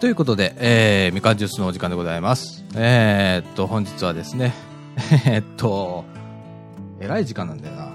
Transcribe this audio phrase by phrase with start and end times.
[0.00, 2.64] ということで、えー、みかんジュースのお時間でございます。
[2.76, 4.54] えー、っと、本日はですね、
[5.26, 6.04] えーっと、
[7.00, 7.88] えらい時間なんだよな。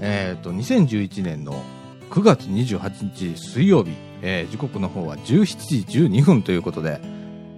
[0.00, 1.62] えー、っと、2011年の
[2.08, 3.90] 9月28日水曜日、
[4.22, 7.02] えー、時刻の方は17時12分ということで、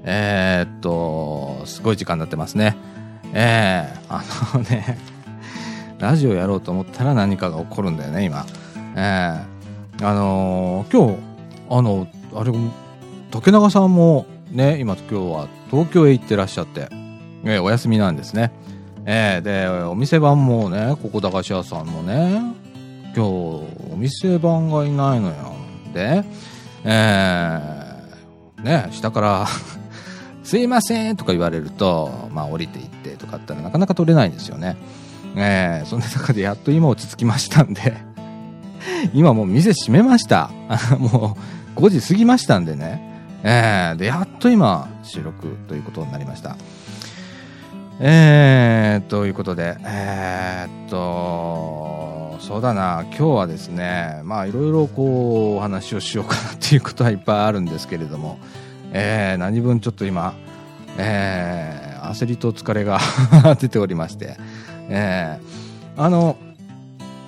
[0.02, 2.76] えー、っと、すごい時間になってますね。
[3.32, 4.98] えー、あのね、
[6.00, 8.44] ラジオやろうと思ったら何かが起こるんだよね、今。
[8.96, 11.18] えー、あのー今日、
[11.70, 12.50] あの、あれ、
[13.34, 16.88] 竹永さんもね、今今日は東京へ行ってらっしゃって、
[17.42, 18.52] えーお休みなんですね。
[19.06, 22.40] えーで、お店番もね、ここ駄菓子屋さんもね、
[23.06, 25.56] 今日お店番がいないのよ。
[25.92, 26.22] で、
[26.84, 29.46] えーね、下から、
[30.44, 34.76] すいませんとか言われると、まあ降りていってとかったらなかなか取れないんですよね。
[35.34, 37.96] えーそんな中でやっと今落ち着きましたんで、
[39.12, 40.52] 今もう店閉めました。
[41.00, 41.36] も
[41.76, 43.12] う5時過ぎましたんでね。
[43.46, 46.56] えーで、やっと今収録ということになりました。
[48.00, 58.38] えー、ということで、えーっと、そうだな、今日はですね、まあいろいろこうお話をしようかなっていうことはいっぱいあるんですけれども、
[58.92, 60.34] えー何分ちょっと今、
[60.96, 62.98] えー焦りと疲れが
[63.58, 64.36] 出ておりまして、
[64.88, 66.36] えーあの、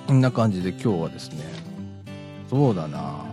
[0.07, 1.43] こんな感じで今日はですね、
[2.49, 3.26] そうだな、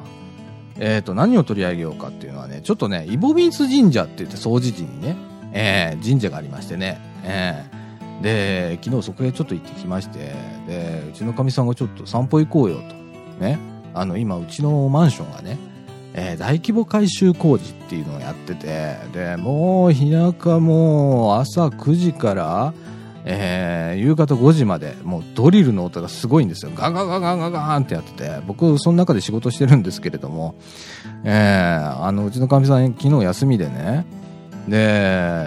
[0.78, 5.16] えっ、と、何を取り上げようかっていうのはね、ちょっとね、イボビンス神社って言って、総持寺にね、
[5.52, 7.84] えー神社がありましてね、えー
[8.22, 10.34] で、昨日そこへちょっと行ってきまして、
[10.66, 12.82] で、うちのかみさんがちょっと散歩行こうよと。
[13.44, 13.58] ね。
[13.92, 15.58] あの、今、うちのマンションがね、
[16.14, 22.74] えー大規模改修工事っていうのをやってて、で、もう、日中もう、朝9時から、
[23.24, 26.72] えー夕方5時まで、もうドリルの音がすごいんですよ。
[26.74, 30.56] ガンガンガンガンガンガンってやってて、僕、その中で仕事してるんですけれども、
[31.24, 34.04] えーあの、うちのかみさん、昨日休みでね、
[34.68, 35.46] で、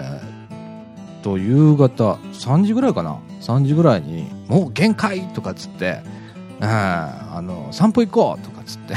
[1.22, 6.00] と夕方3時ぐらいかな3時ぐらいに「もう限界!」とかっつって
[6.60, 8.94] 「うんあの散歩行こう!」とかっつって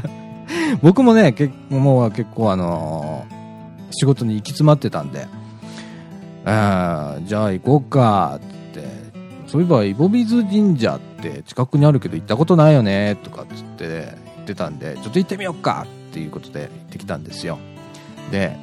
[0.82, 3.26] 僕もね結構もう結構あの
[3.90, 5.26] 仕事に行き詰まってたんで
[6.44, 8.54] 「うんじゃあ行こうか」って。
[9.46, 17.60] そういえばイボビズ神社って近くにあるけど行ったことないよねとかっつって言ってたんでちょっと行ってみようかっていうことで行ってきたんですよ。
[18.32, 18.56] で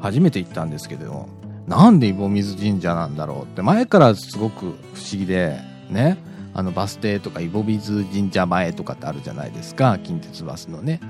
[0.00, 1.28] 初めて行ったんですけど
[1.66, 4.76] なんでイボ水神社なんだろうって前からすごく不思
[5.12, 5.58] 議で
[5.90, 6.18] ね。
[6.54, 11.00] あのバス停とかイボ水神社前とかってあるじゃないですか近鉄バスのね。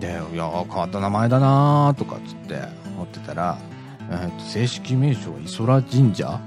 [0.00, 2.62] でいやー変わった名前だなーとかっつって
[2.96, 3.58] 思ってたら、
[4.12, 6.38] えーと正式名称はイソラ神社？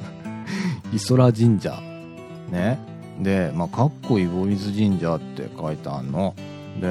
[0.92, 1.78] イソラ神社。
[2.50, 2.78] ね。
[3.20, 6.34] でまあかっこいいボイズ神社って書いてあんの。
[6.80, 6.88] で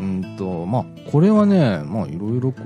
[0.00, 2.62] うんとまあこれはねまあいろいろこ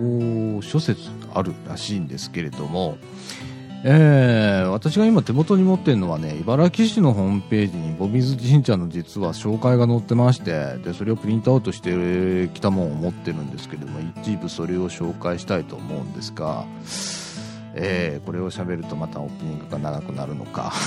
[0.61, 2.97] う諸説あるらしいんですけれども
[3.87, 16.65] えー私が今手元に持ってるのはね茨城市のホームページにボビズ神社の実は紹介が載ってましてでそれをプリントアウトしてきたもんを持ってるんですけども一部それを紹介したいと思うんですが、
[17.75, 20.73] えーこれを喋るとまたオープニングが長くなるのか。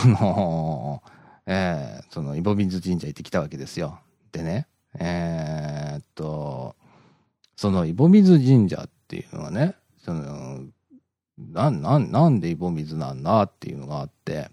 [0.04, 1.04] あの
[1.46, 4.00] えー、その、イボビンズ神社行ってきたわけですよ。
[4.32, 4.68] でね、
[5.00, 6.76] えー、っと、
[7.56, 10.62] その、イボ水神社っていうのはね、その、
[11.38, 14.50] なん、な、なんでイボ水なんだっていうのがあって、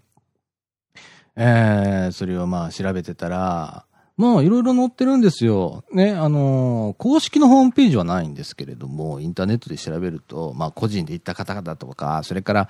[1.35, 3.85] えー、それをまあ調べてたら、
[4.17, 5.85] まあ、いろいろ載ってるんですよ。
[5.93, 12.69] ね、あのー、公式のホームページはないんですけれども、インターネットで調べると、まあ、個人で行った方々とか、それから、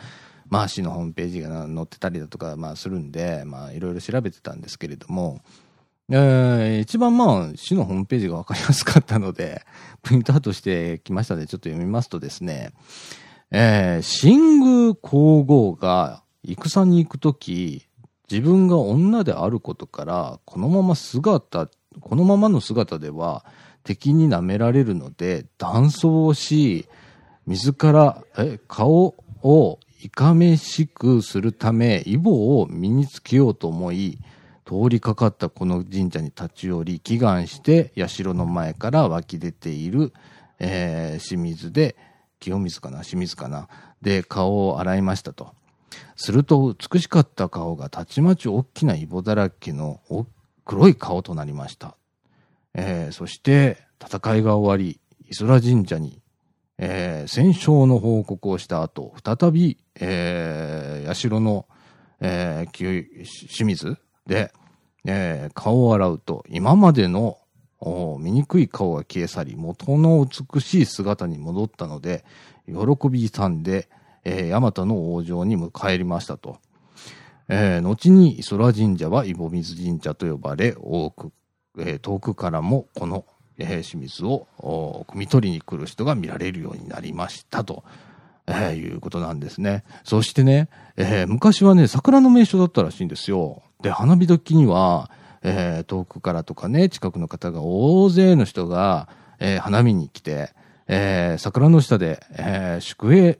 [0.49, 5.41] まあ、市のホームページが載ってたりだとか、まあ、するんで、まあ、いろいろ調べてたんですけれども、
[6.11, 9.63] えー、一番まあ、市のホームページがわかりやすかったので、
[10.01, 12.71] プリントアウトしてきましたので、ちょっと読みますとですね、
[13.51, 17.87] えー、新宮皇后が戦に行くとき、
[18.29, 21.69] 自分が女であることから、このまま姿、
[21.99, 23.45] このままの姿では
[23.83, 26.87] 敵に舐められるので、断層をし、
[27.45, 34.17] 自ら、え、顔をいかめしくするため、イボを身につけようと思い、
[34.65, 40.13] 通りかかったこの神社に立ち寄り、祈願して、社の前から湧き出ている、
[40.59, 41.97] えー、清水で、
[42.39, 43.03] 清水かな？
[43.03, 43.67] 清水かな？
[44.01, 45.53] で、顔を洗いましたと。
[46.15, 49.99] すると美しかった顔がたちまち大きなイボだらけの
[50.63, 51.97] 黒い顔となりました。
[52.73, 56.21] えー、そして戦いが終わり、イソラ神社に、
[56.81, 61.67] えー、戦勝の報告をした後、再び、えー、社の、
[62.21, 64.53] えー、清水で、
[65.05, 67.37] えー、顔を洗うと、今までの
[67.81, 72.23] 醜い顔が消え去り、元の美しい姿に戻ったので、
[72.65, 73.89] 喜び勇んで、
[74.23, 76.59] えー、ヤマタの王城に迎えりましたと。
[77.49, 81.31] えー、後に空神社はイボ水神社と呼ばれ、多く、
[81.77, 83.25] えー、遠くからもこの、
[83.59, 87.83] え、清水を汲み取りに来る人が見られるようになりましたと。
[88.47, 89.83] え、いうことなんですね。
[90.03, 93.61] そしてね、え、昔はね、桜の名所だったらしいんですよ。
[93.81, 95.11] で、花火時には、
[95.43, 99.07] え、遠くからとかね、近くの方が大勢の人が、
[99.39, 100.51] え、花見に来て、
[100.87, 103.39] え、桜の下で、えー、祝宴、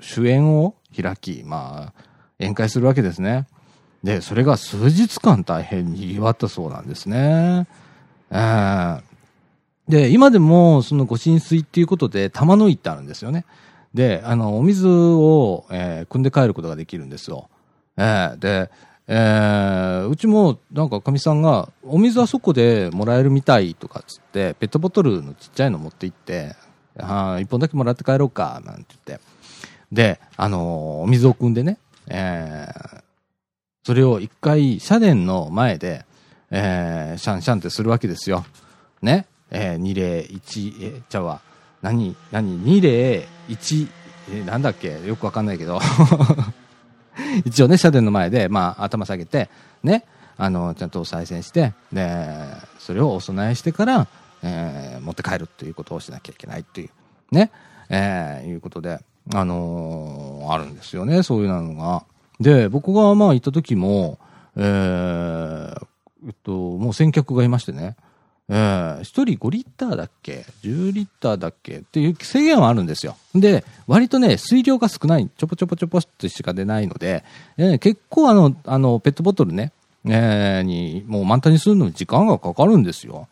[0.00, 2.02] 主演を開き、まあ、
[2.38, 3.46] 宴会するわけですね。
[4.02, 7.66] で、それが数日間大変にぎわったそうなんですね。
[8.30, 9.02] えー、
[9.88, 13.44] で、今でも、そのご浸水っていうことで、玉の井ってあるんですよね。
[13.92, 17.48] で、あの、お水を、えー、汲んで帰ることができるんですよ。
[17.96, 18.70] えー、で、
[19.06, 26.56] えー、うちもなんかかみさんがお水はそこでもらえるみたいとかっつってペットボトルのちっちゃいの持って行って
[26.98, 29.24] あ1本だけもらって帰ろうかなんて言って
[29.92, 31.78] で、あのー、お水を汲んでね、
[32.08, 33.02] えー、
[33.84, 36.06] それを一回社殿の前で、
[36.50, 38.44] えー、シャンシャンってするわけですよ。
[39.02, 39.26] ね。
[39.54, 41.40] えー、2例1、え、じゃあ
[41.80, 43.88] 何、何、2例1、
[44.30, 45.00] えー、なんだっけ？
[45.06, 45.80] よくわかんないけど。
[47.44, 49.48] 一応ね、社殿の前で、まあ、頭下げて、
[49.84, 50.04] ね、
[50.36, 52.26] あの、ちゃんとお賽銭して、で、
[52.78, 54.08] それをお供えしてから、
[54.42, 56.90] えー、持って帰るっていうことをしなきゃいけないっていう、
[57.30, 57.52] ね、
[57.88, 58.98] えー、いうことで、
[59.32, 62.04] あのー、あるんですよね、そういうのが。
[62.40, 64.18] で、僕がまあ行った時も、
[64.56, 65.86] えー、
[66.26, 67.96] えっと、もう先客がいましてね、
[68.48, 71.78] えー、1人5リッターだっけ ?10 リッターだっけ？
[71.78, 73.16] っていう制限はあるんですよ。
[73.34, 77.24] で、割とね、水量が少ない、ちょぽちょぽちょぽってしか出ないので、
[77.56, 79.72] えー、結構あの、あの、ペットボトルね、
[80.06, 83.28] えー、に、もう満タンにするのに時間がかかるんですよ。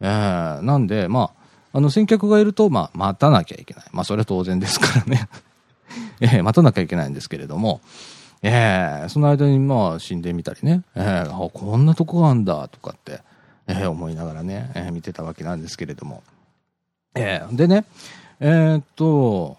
[0.00, 1.30] えー、なんで、ま
[1.72, 3.84] あ、あの、先客がいると、まあ、待たなきゃいけない。
[3.92, 5.28] まあ、それは当然ですからね。
[6.20, 7.80] えー、待たなきゃいけないんですけれども、
[8.42, 13.20] えー、その間にまあ、死んでみたりね、えー、あ、こんなとこがあんだ、とかって、
[13.70, 16.22] えー、思いながらね、えー、見てたわけなんですけれども。
[17.14, 17.84] えー、でね、
[18.40, 19.58] えー、っと、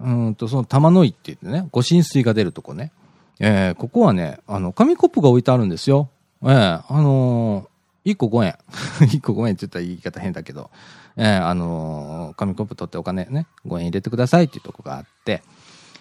[0.00, 2.92] うんと、その玉の井って言ってね、ご浸水が出るとこね。
[3.40, 6.10] えー、ここはね、あの、紙コップが置いてあるんですよ。
[6.42, 8.58] えー、あのー、1個5円。
[9.08, 10.70] 1個5円って言ったら言い方変だけど、
[11.16, 15.42] えー、あのー、紙コップ取ってお金ね、5円入れてくださいっていうとこがあって、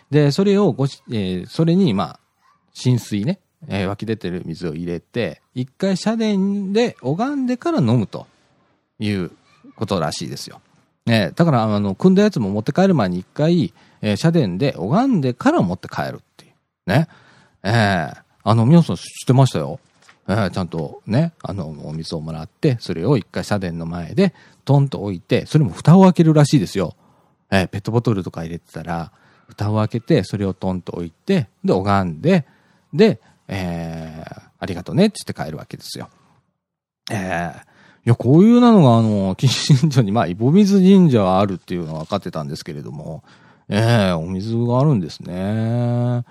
[0.09, 2.19] で、それをごし、えー、それに、まあ、
[2.73, 8.27] 浸水ね、えー、湧き出てる水を入れて、一回社殿で拝んでから飲むと
[8.99, 9.31] いう
[9.75, 10.61] ことらしいですよ。
[11.07, 16.51] えー、だから、あの、組んだやつも持って帰る前に一回、えー、社殿で拝んでから持って帰るっていう。
[16.85, 17.07] ね。
[17.63, 19.79] えー、あの、皆さん知ってましたよ。
[20.27, 24.33] えー、ちゃんとね、あの、お水をもらって、それを一回社殿の前で、
[24.65, 26.95] トンと置いて、それも蓋を開けるらしいですよ。
[27.49, 29.11] えー、ペットボトルとか入れてたら、
[29.47, 32.45] 蓋を開けて、それをトンと置いて、で、拝んで、
[32.93, 36.09] で、えー、ありがとうねって言って帰るわけですよ。
[37.11, 37.57] えー、
[38.07, 43.23] いや、こういうなのが、あの、近親所に、まあ、イボ水神社はあるっていうのは分かってたんですけれども、
[43.69, 45.33] ええー、お水があるんですね。
[45.33, 46.23] え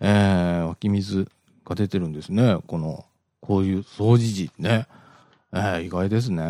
[0.00, 1.28] えー、湧き水
[1.64, 2.58] が出てるんですね。
[2.66, 3.04] この、
[3.40, 4.86] こういう掃除時ね。
[5.52, 6.42] えー、意外ですね。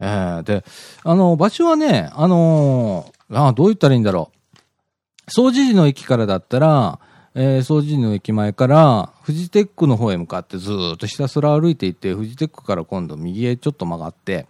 [0.00, 0.64] えー、で、
[1.04, 5.30] あの、場所はね、あの、あどう言ったらいいんだろう。
[5.30, 6.98] 掃除時の駅からだったら、
[7.34, 14.46] えー、掃除の駅前から、フジテックの方へ向かってずっとひたすら歩いていって、フジテックから今度右へちょっと曲がって、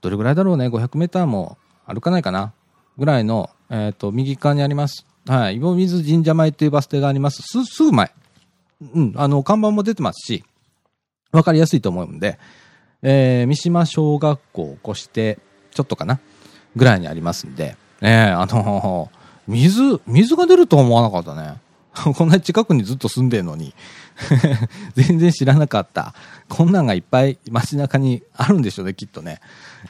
[0.00, 1.56] どれぐらいだろうね、500メーターも
[1.86, 2.52] 歩かないかな、
[2.98, 5.06] ぐらいの、え、ー、と、右側にあります。
[5.28, 7.42] はい、岩水神社前っていうバス停があります。
[7.42, 8.12] す、すぐ前。
[8.94, 10.44] うん、あの、看板も出てますし、
[11.32, 12.38] わかりやすいと思うんで、
[13.02, 15.38] えー、三島小学校を越して、
[15.70, 16.20] ちょっとかな、
[16.74, 21.60] ぐらいにありますんで、えー、あのー、水、水が出るとは思わなかったね。
[22.14, 23.74] こんな近くにずっと住んでるのに
[24.94, 26.14] 全然知らなかった。
[26.48, 29.40] こんなんがいっぱい街中にあるんでしょうね、きっとね。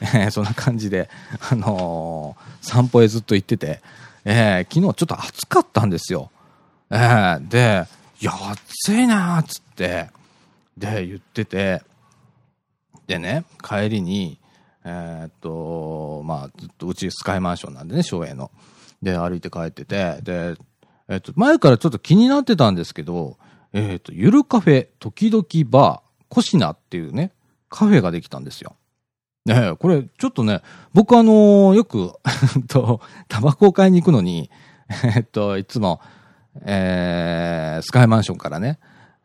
[0.01, 1.09] えー、そんな感じで、
[1.49, 3.81] あのー、散歩へずっと行ってて、
[4.25, 6.31] えー、昨日ちょっと暑かったんですよ。
[6.89, 7.85] えー、で、
[8.21, 10.09] いや、暑いなーっつって、
[10.77, 11.81] で、言ってて、
[13.07, 14.39] でね、帰りに、
[14.83, 18.51] えー、っと、まあ、ずっとうちスカイマンションなんでね、省営の。
[19.01, 20.55] で、歩いて帰ってて、で、
[21.09, 23.37] えっと、前からちょっと気になってたんですけど、
[23.73, 27.31] えっと、ゆるカフェ、時々バー、コシナっていうね、
[27.69, 28.75] カフェができたんですよ。
[29.45, 30.61] ねこれ、ちょっとね、
[30.93, 32.13] 僕あのー、よく
[32.67, 34.49] と、タバコを買いに行くのに、
[35.15, 36.01] えっと、いつも、
[36.61, 38.79] えー、スカイマンションからね、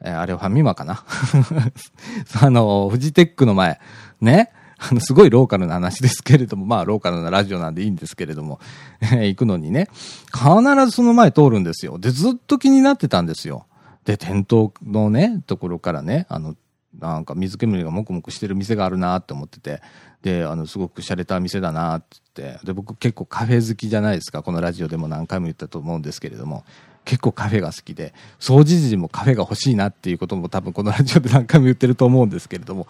[0.04, 1.04] えー、あれはファミマかな？
[2.40, 3.80] あの、フジテックの前、
[4.20, 4.52] ね、
[4.90, 8.60] あの、すごいローカルな話ですけれども、まあ、ローカルなラジオなんでいいんですけれども、
[9.00, 9.88] 行くのにね、
[10.32, 10.50] 必
[10.86, 11.98] ずその前通るんですよ。
[11.98, 13.66] で、ずっと気になってたんですよ。
[14.04, 16.56] で、店頭のね、ところからね、あの、
[16.98, 19.80] なんか水煙がもくもくしてる店があるなって思ってて、
[20.22, 24.42] で、あの、すごく洒落た店だなってって、で、僕結構カフェ好きじゃないですか。
[24.42, 26.64] このラジオでも何回も言ったと思うんですけれども、
[27.04, 32.86] 結構カフェが好きで、掃除時もカフェが欲しいなっていうことも多分このラジオで何回も言ってると思うんですけれども、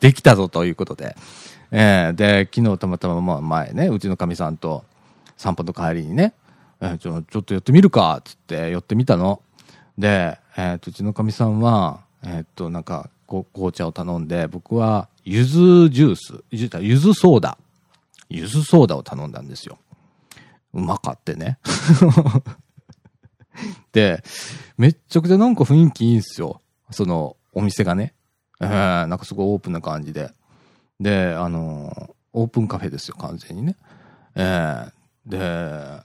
[0.00, 1.16] できたぞということで、
[1.70, 4.84] えー、で、昨日たまたままあ前ね、うちのかみさんと
[5.36, 6.34] 散歩の帰りにね、
[6.80, 9.42] えー、ちょちょっと寄ってみるかっつって寄ってみたの。
[9.98, 17.58] で、えー、うちのかみさんは、えっ、と、なんか、紅茶を頼んで、僕は、ゆずジュース、ゆずソーダ、
[18.30, 19.78] ゆずソーダを頼んだんですよ。
[20.72, 21.58] うまかってね。
[23.92, 24.22] で、
[24.76, 26.60] めっちゃくちゃなんか雰囲気いいんすよ。
[26.90, 28.14] その、お店がね。
[28.60, 30.30] えー、なんかすごいオープンな感じで。
[31.00, 33.76] で、あの、オープンカフェですよ、完全にね。
[34.34, 36.02] えー、で、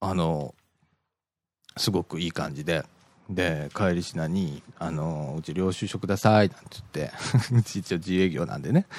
[0.00, 0.54] あの、
[1.76, 2.86] すごくいい感じで。
[3.28, 7.12] で、帰りしなに、あの、うち領収書ください、なんて言って、
[7.54, 8.86] うち一応自営業なんでね。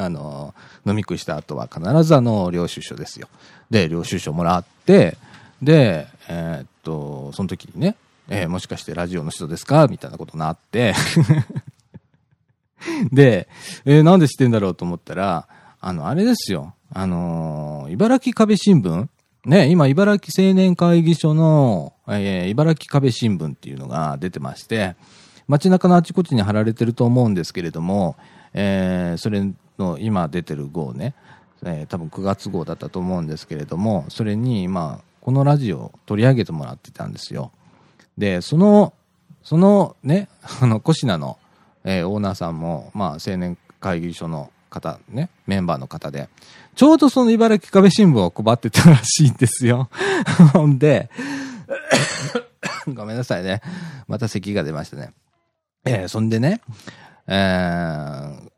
[0.00, 0.52] あの、
[0.84, 3.28] 飲み食いした後は必ずあの、領収書ですよ。
[3.70, 5.16] で、領収書もらって、
[5.62, 7.96] で、えー、っと、その時にね、
[8.28, 9.86] えー、もしかしてラジオの人ですか？
[9.88, 10.94] みたいなことになって。
[13.12, 13.48] で、
[13.84, 15.46] えー、なんで知ってんだろうと思ったら、
[15.80, 16.74] あの、あれですよ。
[16.92, 19.08] あのー、茨城壁新聞？
[19.44, 24.94] ね、今、茨城青年会議所の、えー、茨城壁新聞っていうのが出てまして、
[25.48, 28.16] 街中のあちこちに貼られてると思うんですけれども、
[28.54, 29.44] えー、それ
[29.78, 31.14] の今出てる号ね、
[31.64, 37.52] えー、多分9月号だったと思うんですけれども、それに、まあ、このラジオを取り上げてもらってたんですよ。
[38.18, 38.92] で、その、
[39.44, 40.28] そのね、
[40.60, 41.38] あの、コシナの、
[41.84, 46.28] えー、オーナーさんも、まあ、青年会議所の方、ね、メンバーの方で、
[46.74, 49.88] ちょうどその茨城壁新聞を配ってたらしいんですよ。
[50.52, 51.08] ほ んで、
[52.92, 53.62] ごめんなさいね。
[54.08, 55.12] また咳が出ましたね。
[55.84, 56.60] えー、そんでね、
[57.28, 58.50] えー、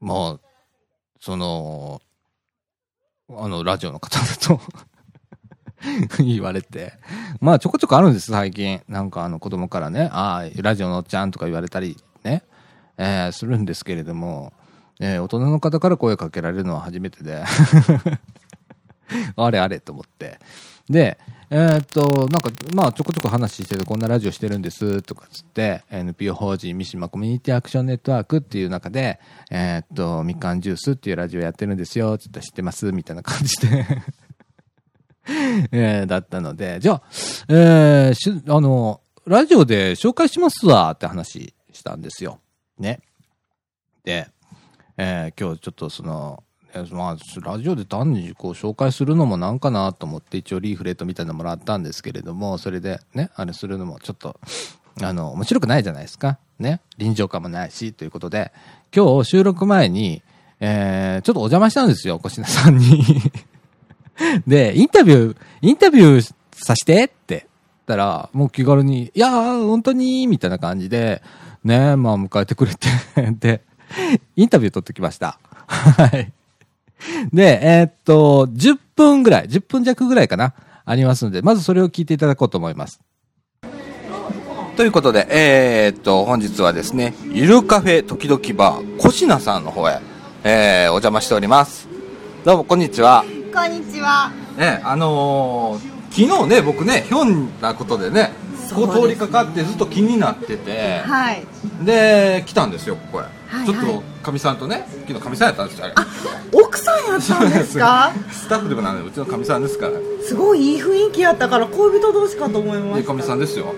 [0.00, 0.40] もう、
[1.18, 2.02] その、
[3.30, 4.60] あの、ラジオの方だと
[6.18, 6.94] 言われて。
[7.40, 8.80] まあ、ちょこちょこあるんです、最近。
[8.88, 12.42] なんか、あの、子供からね、ああ、ラジオのおっちゃんとか言われたり、ね、
[12.98, 14.52] えー、するんですけれども、
[15.00, 17.42] えー、大人の方から声かけられるのは初めてで
[19.34, 20.38] あれあれと思って。
[20.88, 21.18] で、
[21.50, 29.18] えー、っと、なんか、まあ、ちょこちょこ話してて、こんなラジオしてるんです、とかつって、NPO 法人三島コミュニティアクションネットワークっていう中で、
[29.50, 33.84] えー、っと、みかんジュースっていうラジオやってるんですよ、つって知ってます、みたいな感じで
[35.72, 37.02] えー、だったので、じゃあ、
[37.48, 42.40] えー、し、あの、ラジオで紹介しますわって話したんですよ。
[42.78, 43.00] ね。
[44.04, 44.28] で、
[44.96, 46.42] えー、今日ちょっとその、
[46.92, 54.38] まあ、ラジオで単にこう紹介するのもなんかなと思って一応リーフレットみたいなのもらったんですけれども、それでね、あれするのもちょっと、
[55.02, 56.38] あの、面白くないじゃないですか。
[56.58, 56.80] ね。
[56.98, 58.52] 臨場感もないし、ということで、
[58.94, 60.22] 今日収録前に、
[60.60, 63.04] えー、ちょっとお邪魔したんですよ、小品さんに
[64.46, 67.46] で、インタビュー、インタビューさしてって
[67.80, 71.22] ったら、もう気軽に、いやー、本当に、みたいな感じで、
[71.64, 72.88] ね、まあ迎えてくれて、
[73.38, 73.62] で、
[74.36, 75.38] インタビュー取ってきました。
[75.66, 76.32] はい。
[77.32, 83.00] で、えーっと、10分ぐらい、10分弱ぐらいかな、ありますので、まずそれを聞いていただこうと思います。
[84.76, 90.00] ということで、えーっと、本日はですね、ゆるカフェ時々バー、コシナさんの方へ、
[90.44, 91.88] えー、お邪魔しております。
[92.44, 93.39] どうも、こんにちは。
[93.52, 94.30] こんにちは。
[94.56, 98.32] ね、あのー昨日ね、僕ね、ひょんなことでね、
[98.74, 101.44] こそう通りかかってずっと気になってて、はい。
[101.84, 103.22] で、来たんですよ、ここへ。
[103.56, 105.94] はいちょっと、かみさんとね、昨日かみさんやったんですよ、あれ。
[106.52, 108.10] 奥さんやったんですか？
[108.32, 109.92] スタッフでもなんで、うちのかみさんですから。
[110.26, 113.72] すごいいい雰囲気やったから恋人同士かと思いまで、しかみさんですよ。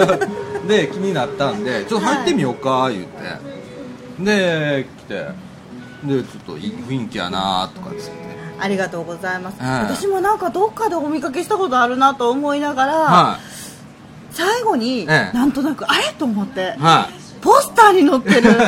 [0.68, 4.22] で、気になったんで、ちょっと入ってみようか、言って。
[4.22, 5.14] で、来て、
[6.04, 8.31] で、ちょっといい雰囲気やなとかっつって。
[8.58, 8.64] た。
[8.64, 9.60] ありがとうございます。
[9.62, 13.38] はい私もなんかどっかでお見かけしたことあるなと思いながら、は
[14.30, 17.40] 最後に、ええなんとなくあれと思ってい。、はい。
[17.42, 18.58] ポスターに載ってるさ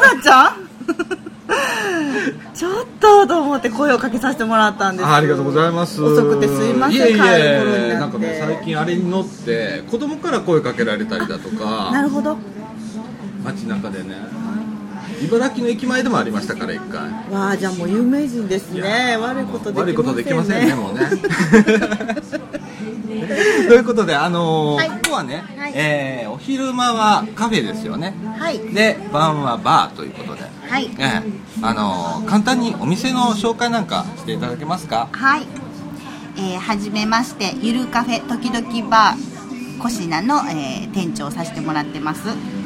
[0.00, 0.70] だちゃん？
[2.54, 12.36] ちょっとと思って声をかけさせてもらったんですあありがとうございます遅くてすいませんいえいえなんかね最近あれに乗って子供から声かけられたりだとかなるほど
[13.44, 14.14] 街中でね
[15.22, 17.10] 茨城の駅前でもありましたから一回。
[17.32, 19.16] わあじゃあもう有名人ですね。
[19.20, 19.88] 悪いことできませんね。
[19.88, 21.00] 悪いことできませんねもうね。
[23.68, 24.90] ということであのーはい。
[24.90, 25.72] ここはね、はい。
[25.74, 28.14] えーお昼間はカフェですよね。
[28.38, 28.58] はい。
[28.58, 30.90] で晩はバーということで、はい。
[30.98, 31.22] ええ。
[31.62, 35.08] あのー簡単にお店の紹介なんかしていただけますか？
[35.12, 35.42] はい、
[36.36, 42.20] えー、はじめましてゆるカフェ時々バーコシナの、えー店長をさせてもらってます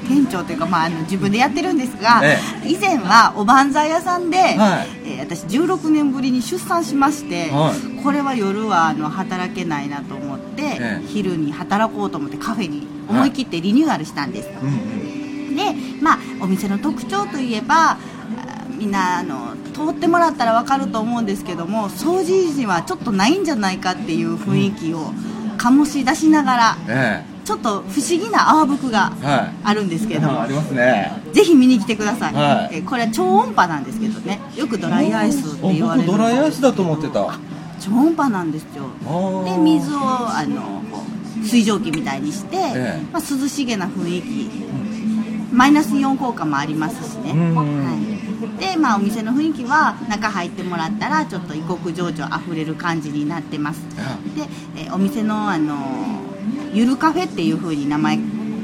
[0.04, 4.88] 店長というか、まあ、あの自分でやってるんですが、え以前はおばんざい屋さんで、はい。
[5.06, 8.02] えー私16年ぶりに出産しまして、はい。
[8.02, 11.06] これは夜はあの働けないなと思って、ええ。
[11.06, 15.56] 昼に働こうと思ってカフェに思い切ってリニューアルしたんです、うんうん。
[15.56, 17.98] で、まあ、お店の特徴といえばあ
[18.68, 25.12] みんなあの通ってもらったら分かると思うんですけども掃除時はちょっとないんじゃないかっていう雰囲気を
[25.58, 29.52] 醸し出しながらえちょっと不思議な泡吹がえはい。
[29.64, 31.12] あるんですけどありますね。
[31.32, 32.76] ぜひ見に来てください、はい。
[32.76, 34.40] えこれは超音波なんですけどね。
[34.56, 36.06] よくドライアイスって言われる。
[36.06, 37.38] 僕ドライアイスだと思ってた。
[37.80, 38.88] 超音波なんですよ。
[39.44, 40.82] で水をあの
[41.42, 43.02] 水蒸気みたいにして、ええ。
[43.12, 44.26] まあ、涼しげな雰囲気
[45.54, 47.54] マイナスイオン効果もありますしね、うん。
[47.54, 47.94] は
[48.58, 53.80] い、で、まあ、お店の雰囲気は中入ってもらったらちょっと異国情緒あふれる感じになってます。
[54.36, 54.42] で、
[54.76, 55.76] えーお店の、あの
[56.72, 58.18] ゆるカフェっていう風に名前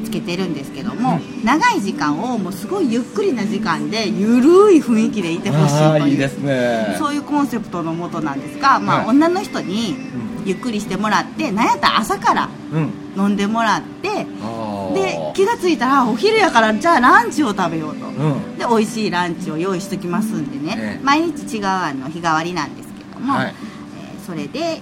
[0.05, 6.97] つけてるんですけども、長い時間をもうすごいゆっくりな時間でゆるい雰囲気でいてほしいというね。
[6.99, 9.07] そういうコンセプトのもとなんですが、まあはい。
[9.09, 9.97] 女の人に
[10.45, 12.91] ゆっくりしてもらってなんやったら朝からうん。
[13.17, 14.09] 飲んでもらって
[14.43, 18.59] あーで気がついたらお昼やからじゃあランチを食べようと、うん。
[18.59, 21.05] で美味しいランチを用意しときますんでね、ええ。
[21.05, 23.47] 毎日違うあの日替わりなんですけども、はい。
[23.47, 24.81] えーそれで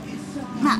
[0.62, 0.78] まあ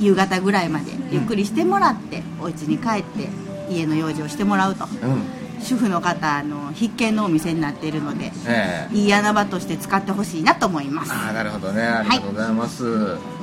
[0.00, 3.28] 夕方ぐらいまでゆっくりしてもらって、お家に帰って
[3.68, 4.84] 家の用事をしてもらうと。
[4.84, 5.22] うん。
[5.60, 8.96] 主婦の方あの必見のお店になっているのでええ。
[8.96, 11.12] いい穴場として使ってほしいなと思います。
[11.12, 11.82] ああなるほどね。
[11.82, 12.84] ありがとうございます、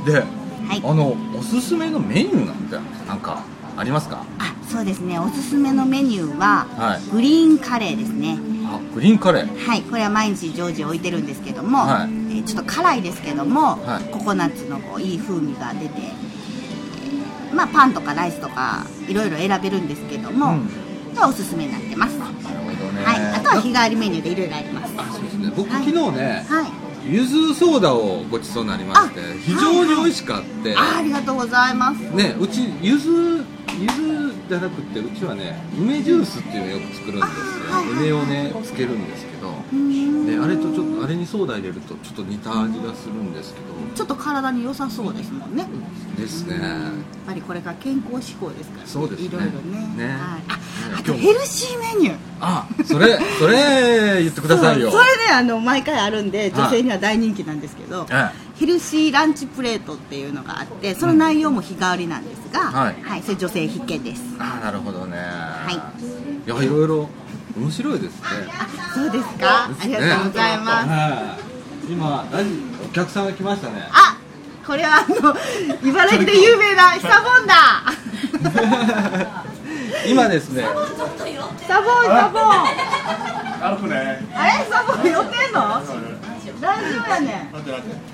[0.05, 0.81] で、い。
[0.81, 3.43] あのおすすめのメニューなんてなんか
[3.75, 4.23] ありますか？
[4.39, 5.19] あそうですね。
[5.19, 7.01] おすすめのメニューは、はい。
[7.11, 8.37] グリーンカレーですね。
[8.65, 9.67] あグリーンカレー。
[9.67, 9.81] はい。
[9.83, 12.09] これは毎日常時置いてるんですけども、はい。
[12.09, 14.11] えーちょっと辛いですけども、はい。
[14.11, 20.69] ココナッツのこういい風味が出て、えーまあ、パンとかライスとかいろいろ選べるんですけども、うん。
[21.23, 24.93] おすすめになってます、はなるほどね、い、あとは日替わりメニューでいろいろあります。
[24.97, 25.53] あそうですね。
[25.55, 25.85] 僕、はい。
[25.85, 26.85] 昨日ねはい。
[27.07, 31.99] ゆずソーダをごちそうになりましてあ非常に美味しかって、あありがとうございます。
[31.99, 33.45] ねうちゆず
[33.79, 37.81] ゆずじゃなくてうちはね梅ジュースっていうのをよく作るんですよ。
[37.91, 39.51] 梅をねつけるんですけど
[40.25, 43.65] であれとちょっとあれにソーダ入れるとちょっと似た味がするんですけど。
[43.95, 45.65] ちょっと体に良さそうですもんね。
[46.17, 46.57] ですね。
[46.57, 46.91] やっ
[47.25, 49.27] ぱりこれから健康志向ですから、そうですね。
[49.27, 49.87] いろいろね。
[49.95, 50.05] ね。
[50.05, 50.15] はい、
[50.49, 50.59] あ
[50.99, 52.17] あとヘルシーメニュー。
[52.41, 54.91] あそれそれ言ってくださいよ。
[54.91, 56.51] それねあの毎回あるんではい。
[56.51, 63.21] 女性には大人気なんですけど、えヘルシーランチプレートっていうのがあってその内容も日替わりなんですが、はい。
[63.23, 64.21] それ女性必見です。
[64.39, 65.17] あなるほどね。
[65.17, 65.73] はい。
[65.75, 65.77] い
[66.49, 67.09] やいろいろ
[67.57, 68.19] 面白いですね。
[68.57, 69.65] あそうですか？
[69.65, 71.37] ありがとうございます、は
[71.89, 71.91] い。
[71.91, 72.49] 今ラジ
[72.85, 73.87] お客さんが来ましたね。
[73.91, 74.17] あ
[74.65, 75.35] これはあの
[75.87, 77.83] 茨城で有名なシサボンだ。
[80.07, 80.63] 今ですね。
[80.63, 82.41] シサボンシサボン
[83.61, 84.25] あるね。
[84.35, 85.81] あれシサボン寄ってんの？
[86.61, 87.51] 大オやね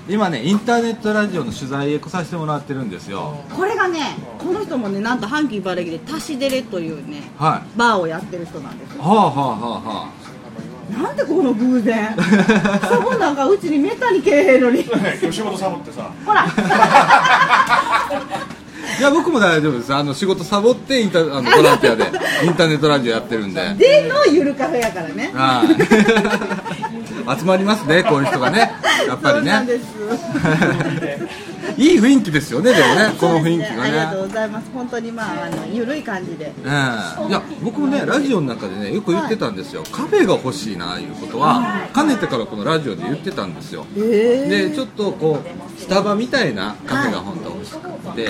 [0.08, 3.36] 今ねインターネットラジオの取材へ来させてもらってるんですよ。
[3.54, 7.78] これがねこの人もねなんと阪急茨城でタシデレというねはい。
[7.78, 9.02] バーをやってる人なんですよ。
[9.02, 12.14] はあはあはあはなんでこの偶然？
[12.90, 14.84] そこなんかうちにめったにけえへんのに。
[15.30, 16.10] 仕事サボってさ。
[16.26, 16.44] ほら。
[16.46, 18.08] あ
[18.98, 19.94] いや僕も大丈夫です。
[19.94, 22.04] あの仕事サボってインタあのボランティアで
[22.44, 23.74] インターネットラジオやってるんで。
[23.78, 25.30] でのゆるカフェやからね。
[25.34, 26.91] はい
[27.38, 28.72] 集まりますねこういう人がね。
[29.06, 29.52] やっぱりね。
[29.78, 31.52] す。
[31.76, 34.70] いい雰囲気ですよねでもねこの雰囲気がありがとうねございます。
[34.72, 36.46] 本当にまああのゆるい感じで。
[36.46, 43.86] ええいや僕もねラジオの中でねよく言ってたんですよ、カフェが欲しいないうことはかねてからこのラジオで言ってたんですよ。
[43.96, 48.28] えでちょっとこうスタバみたいなカフェが本当欲しくて、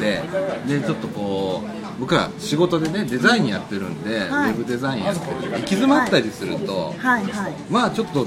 [0.00, 4.50] ででちょっとこう僕ら仕事でねデザインやってるんで、はい。
[4.50, 5.36] ウェブデザインやってる。
[5.36, 7.24] んで行き詰まったりすると、はい。
[7.24, 7.54] はい。
[7.70, 8.26] まあちょっと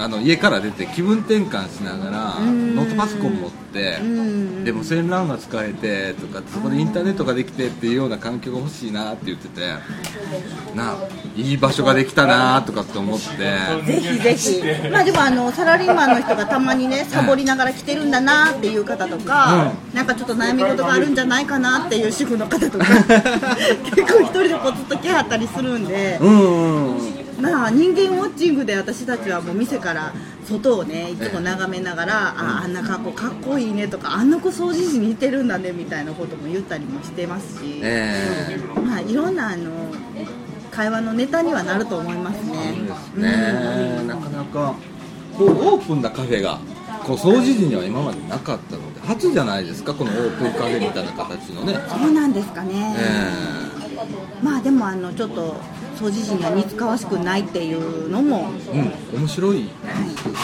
[0.00, 2.74] あの家から出て気分転換しながらん。
[2.74, 4.64] ノートパソコン持ってん。
[4.64, 9.60] でも線ランが使えてとかそこでインターネットができてっていうような環境が欲しいなって言ってて
[10.74, 10.96] な
[11.36, 13.26] いい場所ができたなとかって思って。
[13.84, 14.90] ぜひぜひ。
[14.90, 22.86] まあでもあのサラリーマンの人がたまにねサボりながら来てるんだなっていう方とか、なんかちょっと悩み事があるんじゃないかなっていう主婦の方とか
[23.94, 27.19] 結構一人でこうずっと来はったりするんで、うんうんま
[27.70, 30.12] あ人間ウォッチングで私たちはもう店から
[30.44, 38.80] 外をねいつも眺めながら、ああんな格好かっこいいねとかあんな子掃除時に似てるんだねみたいなことも言ったりもしてますし、ええ。
[38.80, 39.70] まあいろんなあの
[40.70, 42.54] 会話のネタにはなると思いますね。
[43.14, 44.00] ね。
[44.02, 44.74] えなかなか
[45.36, 46.58] こうオープンなカフェが
[47.04, 51.78] こう掃除時には今までなかったので初じゃないですかこのオープンカフェみたいな形のね。
[51.88, 52.96] そうなんですかね。
[52.98, 54.44] え。
[54.44, 55.56] まあでもあのちょっと
[56.00, 58.80] 掃除時には似つかわしくないっていうのも、え
[59.12, 60.40] うん面白いですよね。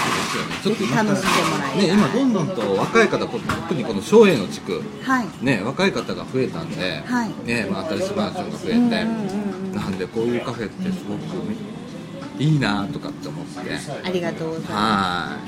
[0.62, 5.26] ちょっと楽しんでもらえねる今どんどんと若い方こ特にこの松栄の地区はい。
[5.40, 7.32] ね若い方が増えたんで、はい。
[7.46, 13.60] ねまあ、新しいマンションが増えて、うんうんうんなんでこういうカフェってすごくいいなとかって思って。
[14.04, 15.38] ありがとうございまは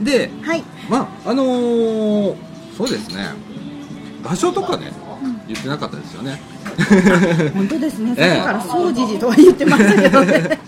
[0.00, 0.04] い。
[0.04, 0.64] ですはい。
[0.90, 2.36] まああのー
[2.76, 3.48] そうですね。
[4.22, 4.92] 場所とかね
[5.46, 6.40] 言ってなかったですよね
[7.54, 8.26] 本当ですね、ええ。
[8.26, 10.32] さっきから掃除時とは言ってましたけどね、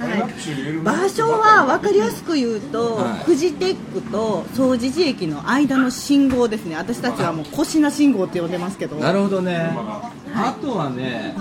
[0.00, 3.24] はい、場所は分かりやすく言うと、はい。
[3.24, 6.76] フジテックと総除寺駅の間の信号ですね。
[6.76, 8.96] 私たちはもう小品信号って呼んでますけど。
[8.96, 9.76] なるほどね。
[10.34, 11.34] あとはね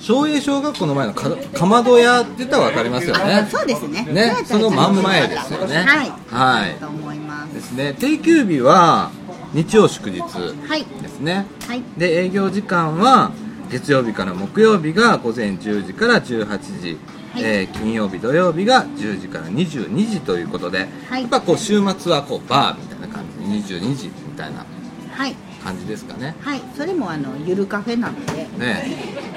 [0.00, 3.48] 松栄小学校の前のかかまど屋って言ったら分かりますよね。
[3.50, 4.06] そうですね。
[4.10, 4.36] ね。
[4.44, 5.76] その真ん前ですよね。
[5.76, 6.12] はい。
[6.30, 6.74] はい。
[6.74, 7.54] と思います。
[7.54, 7.94] ですね。
[7.98, 9.10] 定休日は
[9.54, 11.46] 日曜祝日はいですね。
[11.66, 11.82] はい。
[11.96, 13.32] で営業時間は
[13.70, 16.98] 月曜日から木曜日が午前10時から18時、
[17.32, 17.42] はい。
[17.44, 21.22] えー金曜日土曜日が10時から22時ということで、はい。
[21.22, 23.38] やっぱこう週末はこうバーみたいな感じ。
[23.38, 24.64] で22時みたいな
[25.12, 25.34] はい。
[25.64, 26.36] 感じですかね。
[26.40, 26.60] はい。
[26.76, 28.84] それもあのゆるカフェなのでね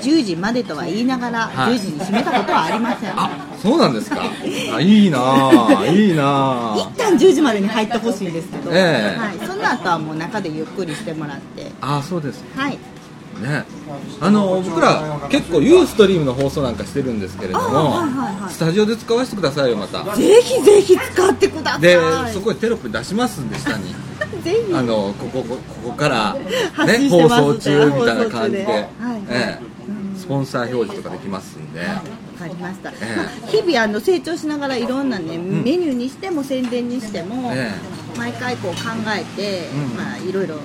[0.01, 1.75] 10時までとは言いながらはい。
[1.75, 3.29] 10時に閉めたことはありません、あ
[3.61, 4.23] そうなんですか？
[4.75, 9.19] あいいなあいいな一あ旦10時までに入ってほしいんですけど、ええ。
[9.19, 11.71] はい、その後はもう中でゆっくりしてもらって。
[11.81, 12.43] あそうです。
[12.55, 12.77] はい。
[13.41, 13.63] ね。
[14.19, 18.53] あの僕ら結構ユーストリームの放送なんかしてるんですけれども、あはいはいはい。
[18.53, 20.03] スタジオで使わせてくださいよまた。
[20.15, 21.81] ぜひぜひ使ってください。
[21.81, 21.99] で
[22.33, 23.93] そこにテロップ出しますんで下に。
[24.73, 25.57] あのここここ
[25.89, 26.35] こから、
[26.73, 28.87] 発ね、放送中みたいな感じで、はい。
[29.29, 29.71] ええ。
[30.17, 32.01] スポンサー表示とかできますんで、わ
[32.41, 33.15] かりました、ええ。
[33.15, 37.71] まあ日々あの成長しながらいろんなね、メニューにしても宣伝にしても、え
[38.17, 39.97] 毎回こう考えて、うん。
[39.97, 40.55] まあいろいろ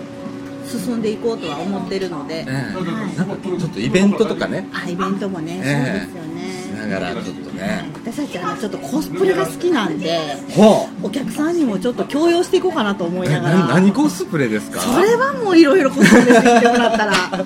[0.66, 2.52] 進んでいこうとは思ってるので、ええ。
[2.74, 3.16] はい。
[3.16, 4.68] なんかちょっとイベントとかね。
[4.72, 5.74] あイベントもね、ええ。
[5.74, 6.46] そうですよね。
[6.52, 6.55] し
[6.88, 7.90] ながらちょっとね。
[7.94, 10.18] 私たちあのちょっとコスプレが好きなんで
[10.50, 11.06] ほう。
[11.06, 13.58] お客さんにもちょっと強要していこうかなと思いえながら。
[13.60, 14.80] な何コスプレですか？
[14.80, 17.44] それはもういろいろコスプレしてもらったら 好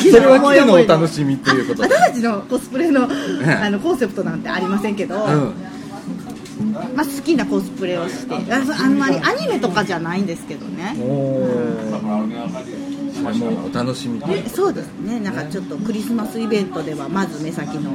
[0.00, 5.54] きそれは来てのお楽しみっていうこと私たちのコスプレのええあのコンセプトなんてありませんけど、うん。
[6.94, 10.94] まあ、好きなコスプレをしてあんまりアニメとかじゃないんですけどね
[13.24, 14.20] おおそれもお楽しみ。
[14.20, 15.20] でそうですね。
[15.20, 17.90] なんかちょっとクリスマスイベントではまず目先の。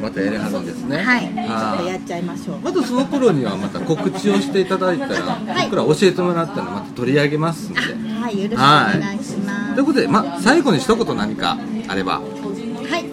[0.00, 0.98] またやりはるんですね。
[0.98, 1.22] はい。
[1.22, 2.60] ちょっあとやっちゃいましょう。
[2.60, 5.68] またその頃にはまた告知をしていただいたら、はい。
[5.70, 7.80] 僕ら教えてもらったらまた取り上げますんで。
[7.80, 8.42] あはい。
[8.42, 9.74] よろしくお願いします。
[9.74, 12.20] ということで、まあ、最後に一言何かあれば。
[12.20, 13.04] はい、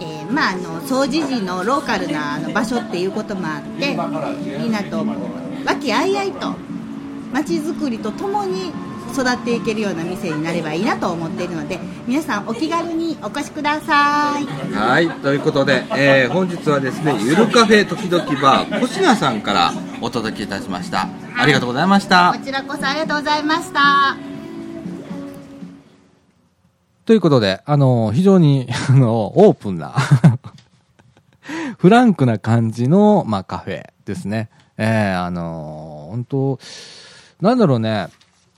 [0.00, 3.96] えーまああの掃除時のローカルなあの場所っていうこともあって
[4.58, 5.04] みんなと
[5.64, 6.54] 和気あいあいと
[7.32, 8.72] 街づくりとともに
[9.12, 14.44] 育っていけるような店になればいいなと思っているので皆さんお気軽にお越しください
[14.74, 21.08] はい、ということで、えー本日はですね、ゆるカフェ時々バー、小品さんからお届けいたしました。
[21.36, 22.44] ありがとうございましたこ。
[22.44, 24.16] ちらこそありがとうございました
[27.04, 29.94] ということで、あの、非常に、 あの、オープンな、
[31.78, 34.48] フランクな感じの、まあ、カフェですね。
[34.78, 36.58] えー、あの、本当
[37.40, 38.08] なんだろうね、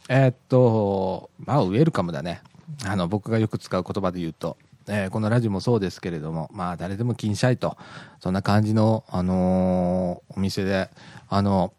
[0.08, 2.42] えーっと、まあ、ウェルカムだね。
[2.84, 7.76] あの、僕がよく使う言葉で言うと、えーこのラジオもそうですけれども、まあ、誰でも禁止いと、
[8.20, 10.90] そんな感じの、あのーお店で、
[11.28, 11.72] あの、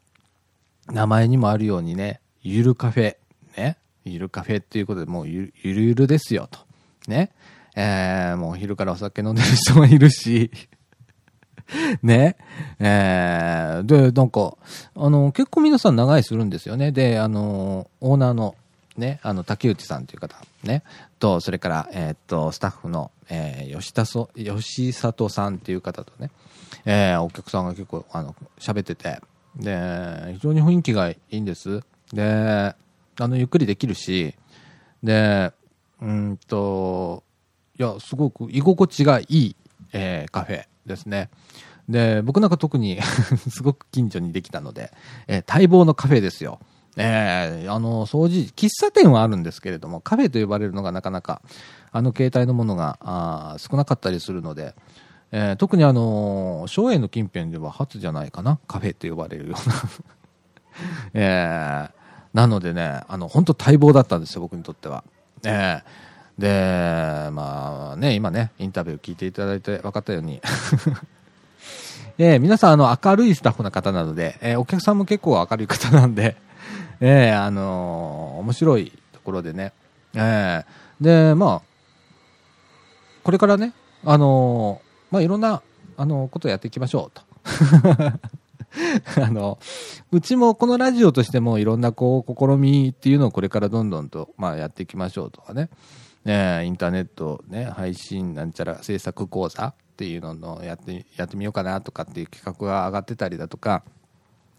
[0.87, 3.15] 名前にもあるようにね、ゆるカフェ、
[3.57, 6.59] ね、ゆるカフェっていうことで、もうゆゆるゆるですよと。
[7.07, 7.31] ね。
[7.75, 10.49] えー、もう昼からお酒飲んでる人もいるし、
[12.03, 12.35] ね。
[12.79, 14.55] えー、で、なんか、
[14.95, 16.91] あの、結構皆さん長いするんですよね。
[16.91, 18.55] で、あの、オーナーの、
[18.97, 20.83] ね、あの、竹内さんという方、ね、
[21.19, 26.29] と、それから、えーっと、スタッフの、えー吉田そ、吉里さんっていう方とね、
[26.85, 29.19] えーお客さんが結構、あの、喋ってて、
[29.57, 31.81] で、非常に雰囲気がいいんです。
[32.13, 32.75] で、
[33.17, 34.35] あの、ゆっくりできるし、
[35.03, 35.51] で、
[36.01, 37.23] うんと、
[37.77, 39.55] いや、すごく居心地がいい、
[39.91, 41.29] えーカフェですね。
[41.89, 42.99] で、僕なんか特に
[43.49, 44.91] すごく近所にできたので、
[45.27, 46.59] えー待望のカフェですよ。
[46.97, 51.41] えーあの、掃除、喫茶店はあるんですけれども、カフェと呼ばれるのがなかなか、
[51.91, 54.73] あの形態のものがあ少なかったりするので、
[55.31, 59.75] えー特にあの、松園の近辺では初じゃないかな、カフェと呼ばれるような。
[61.13, 61.95] えー
[62.33, 65.03] なのでね、あの、本当待望だったんですよ、僕にとっては。
[65.43, 65.83] えー
[66.37, 70.41] で、まあね、今ね、インタビュー聞いていただいて分かったように、
[72.17, 76.35] えー皆さん、あの、明るいスタッフな方なので、えーお客さんも結構明るい方なんで、
[76.99, 79.71] えーあのー面白いところでね、
[80.13, 81.61] えーで、まあ、
[83.23, 85.61] これからね、あのーまあ、いろんな、
[85.97, 87.23] あのことをやっていきましょうと。
[89.23, 89.57] あの、
[90.11, 95.69] うちもこのラジオとしてもいろんなこう試みっていうのをこれからどんどんとまあやっていきましょうとかね。
[96.25, 103.83] ねインターネットね、配信なんちゃら制作講座っていうのをやって、やってみようかなとかっていう企画が上がってたりだとか、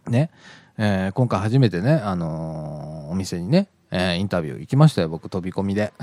[0.09, 0.31] ね、
[0.79, 5.93] えー今回初めてね、あのーお店にね、えーインタビュー行きましたよ、僕飛び込みで。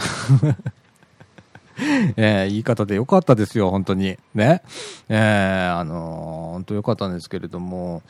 [2.18, 4.18] えー言い方でよかったですよ、本当に。
[4.36, 4.62] ね。
[5.10, 8.04] えーあのー本当よかったんですけれども、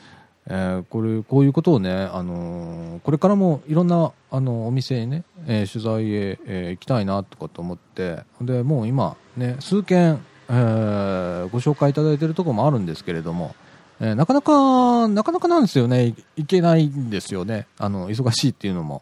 [0.47, 13.55] えーこれ、こういうことをね、あのーこれからもいろんな、あの、お店にね、え取材へ、え行きたいな、とかと思って、で、もう今、ね、数件、えご紹介いただいているところもあるんですけれども、
[13.99, 17.67] えなかなか、なかなかなんですよね、いいけないんですよね。
[17.77, 19.01] あの、忙しいっていうのも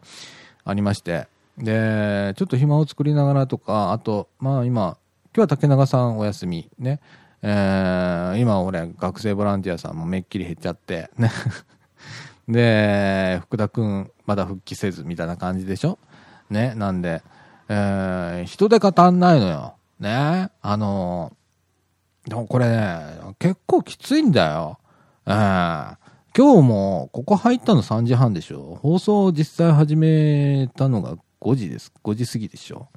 [0.64, 1.28] ありまして。
[1.58, 4.98] で、ちょっと暇を作りながらとか、あと、まあ今、
[5.34, 7.00] 今日は竹永さんお休み、ね。
[7.44, 11.32] えー今俺、学生ボランティアさんもめっきり減っちゃって、ね。
[12.48, 15.98] で、福田くん、まだ復帰せず、みたいな感じでしょ？
[16.50, 16.74] ね。
[16.76, 17.22] なんで、
[17.70, 19.76] えー人手が足んないのよ。
[20.00, 20.50] ね。
[20.62, 21.32] あの
[22.28, 23.02] でもこれね、
[23.40, 24.80] 結構きついんだよ。
[25.26, 25.98] えー
[26.34, 28.80] 今日も、ここ入ったの3時半でしょ？
[28.82, 31.92] 放送実際始めたのが5時です。
[32.04, 32.88] 5時過ぎでしょ？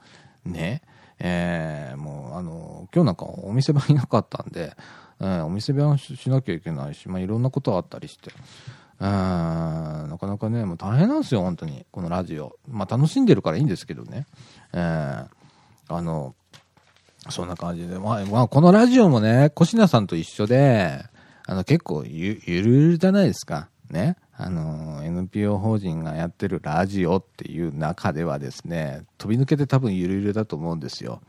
[0.45, 0.83] ね。
[1.19, 4.75] えーもう、あの、今日なんかお店番いなかったんで、
[5.21, 8.31] えーお店番ししなきゃいけないし、まあ、いろんなことあったりして、
[9.01, 11.87] えーなかなかね、もう大変なんですよ、本当に。
[11.91, 12.57] このラジオ。
[12.69, 14.27] まあ、楽しんでるからいいんですけどね。
[14.73, 15.27] えー
[15.87, 16.35] あの、
[17.29, 17.99] そんな感じで。
[17.99, 21.05] まあ、まあ、このラジオもね、小品さんと一緒で、
[21.47, 23.69] あの、結構ゆ、ゆるゆるじゃないですか。
[23.91, 24.17] ね。
[24.37, 31.21] あの、NPO 法人がやってるラジオっていう中ではですね、飛び抜けて多分ゆるゆるだと思うんですよ。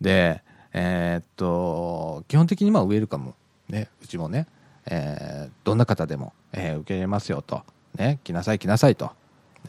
[0.00, 0.42] で、
[0.72, 3.34] えーっと、基本的にまあ、ウェルカム。
[3.68, 4.46] ね、うちもね、
[4.86, 7.62] えーどんな方でも、えー受け入れますよと。
[7.96, 9.12] ね、来なさい来なさいと。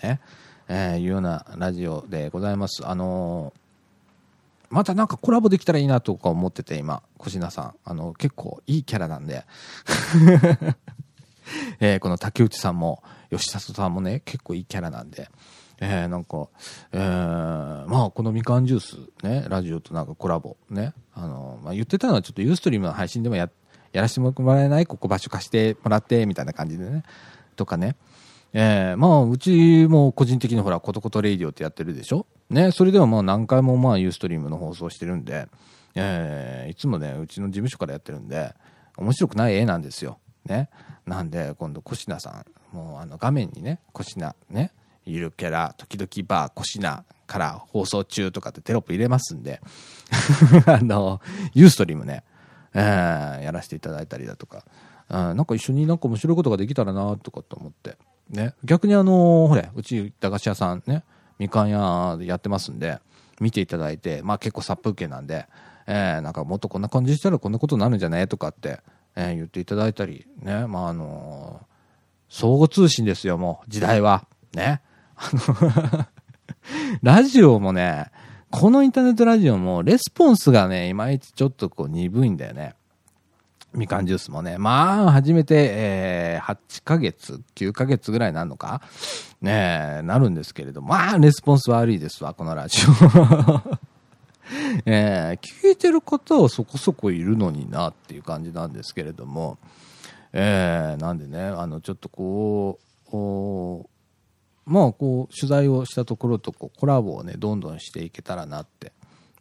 [0.02, 0.20] ね、
[0.68, 2.88] えいうようなラジオでございます。
[2.88, 3.54] あの
[4.70, 7.74] またなんかコラボできたらいいなとか思ってて、今、小品さん。
[7.84, 9.44] あの、結構いいキャラなんで。
[11.80, 15.30] えーこの竹内さんも、吉里さんもね、結構いいキャラなんで。
[15.82, 16.50] えーなんか、
[16.92, 20.94] えーまあ、このみかんジュース、ね、ラジオとなんかコラボ、ね。
[21.14, 23.50] あの、まあ、言ってたのはちょっとユーストリームの配信でもや、
[23.94, 27.04] やらせてもらえないここ場所貸してもらって、みたいな感じでね。
[27.56, 27.96] とかね。
[28.52, 32.26] えーまあ、うちも個人的にほら、コトコトレイディオってやってるでしょ？
[32.50, 35.48] ね、それではまあ何回もまあ、ユーストリームの放送してるんで、
[35.96, 38.54] えーいつもね、うちの事務所からやってるんで、
[38.98, 40.18] 面白くない絵なんですよ。
[40.46, 40.70] ね。
[41.10, 44.72] なんで、今度、コシナさん、もうあの画面にね、コシナ、ね、
[45.06, 49.60] ゆるキャラ、時々バー、コシナから放送中とかってテロップ入れますんで、
[50.68, 51.20] あの、
[51.56, 52.24] ユーストリームね、
[52.76, 54.64] えー、やらせていただいたりだとか、
[55.10, 57.98] うん、なんか一緒になんか面白いことができたらなとかと思って。
[58.30, 58.54] ね。
[58.64, 61.04] 逆にあのほれ、うち駄菓子屋さんね、
[61.40, 63.00] みかん屋でやってますんで、
[63.40, 65.48] 見ていただいて、まあ結構殺風景なんで、
[65.88, 68.82] えー、なんかもっとこんな感じしたらこんなことになるんじゃねとかって、
[69.16, 70.68] えー、言っていただいたり、ね。
[70.68, 71.62] まああの
[72.30, 74.26] 相互通信ですよ、もう、時代は。
[74.54, 74.82] ね。
[75.16, 76.08] あの
[77.02, 78.12] ラジオもね、
[78.52, 82.76] このインターネットラジオも、レスポンスがね、いまいちちょっとこう鈍いんだよね。
[83.74, 84.58] みかんジュースもね。
[84.58, 88.82] まあ、初めて、えー、8ヶ月、9ヶ月ぐらいなるのか？
[89.42, 93.80] ねなるんですけれども、まあ、レスポンス悪いですわ、このラジオ。
[94.86, 99.58] えー、聞いてる方はそこそこいるのになっていう感じなんですけれども、
[100.34, 102.80] えー、なんでね、あの、ちょっとこ
[103.12, 108.92] う、まあ、こう、取材をしたところとこうコラボをね、どんどんしていけたらなって。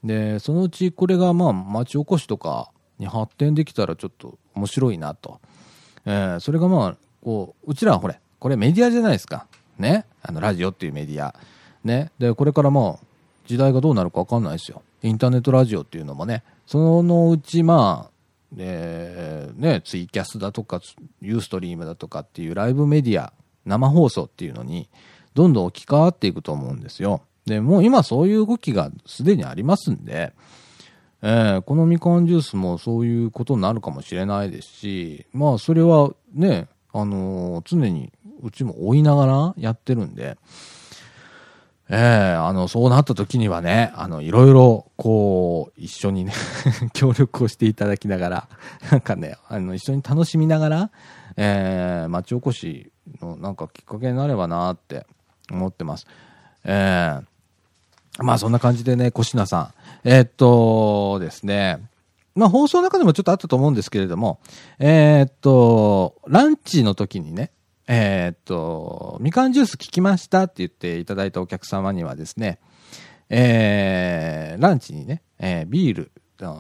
[0.03, 5.41] で、そのうちこれがまあ、町おこしとか、に発展できたらちょっと面白いなと。
[6.05, 9.47] えー、それがまあ、こう、うちらはこれ、これメディアじゃないですか。
[9.79, 10.05] ね？
[10.23, 11.35] あの、ラジオっていうメディア。
[11.85, 12.11] ね？
[12.19, 13.07] で、これからまあ、
[13.47, 14.83] 時代がどうなるかわかんないですよ。
[15.03, 18.19] インターネットラジオっていうのもね、そのうちまあ、
[18.57, 20.81] えー、ね、ツイキャスだとか、
[21.21, 23.33] ユーストリームだとかっていうライブメディア、
[23.67, 24.89] 生放送っていうのに、
[25.35, 27.23] どんどん置き換わっていくと思うんですよ。
[27.47, 30.33] で、もう今そういう動きがすでにありますんで、
[31.23, 40.37] えー、このみかんジュースもそういうことになるかもしれないですし、まあそれはね、あのー、常にうちも追いながらやってるんで、
[41.91, 46.33] ええー、あの、そうなった時にはね、あの、いろいろ、こう、一緒にね
[46.93, 48.49] 協力をしていただきながら、
[48.91, 50.91] なんかね、あの、一緒に楽しみながら、
[51.37, 55.07] えー、町おこしのなんかきっかけになればなって
[55.51, 56.07] 思ってます。
[56.65, 59.73] ええー、まあそんな感じでね、小品さ
[60.05, 61.79] ん、え、っとですね、
[62.35, 64.41] まあ放送の中でもちょっとあったと思うんですけれども、
[64.79, 67.51] え、っと、ランチの時にね、
[67.91, 72.59] えー、っと、みかんジュース聞きましたって言っていただいたお客様にはですね、
[73.31, 76.13] えー、ランチにね、えー、ビール、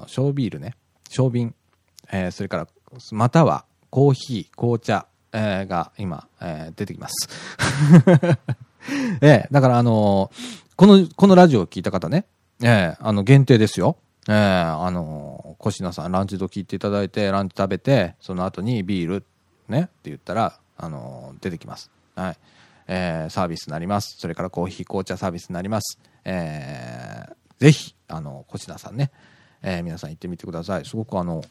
[0.06, 0.74] 小ビールね、
[1.10, 1.54] 小瓶、
[2.10, 2.68] えー、それから、
[3.12, 7.28] またはコーヒー、紅茶、えー、が今、えー、出てきます。
[9.20, 12.24] えー、だからあのー、この、このラジオを聞いた方ね、
[12.62, 13.98] ええあの、限定ですよ。
[14.28, 19.24] ええあの、コシナさん、ランチ時行っていただいて、ランチ食べて、その後にビール、
[19.68, 21.90] ね、って言ったら、あの、出てきます。
[22.14, 22.38] はい。
[22.86, 24.16] えー、サービスになります。
[24.18, 25.98] それからコーヒー、紅茶サービスになります。
[26.24, 29.10] えー、ぜひ、あの、コシナさんね、
[29.60, 30.86] えー、皆さん行ってみてください。
[30.86, 31.44] すごくあの、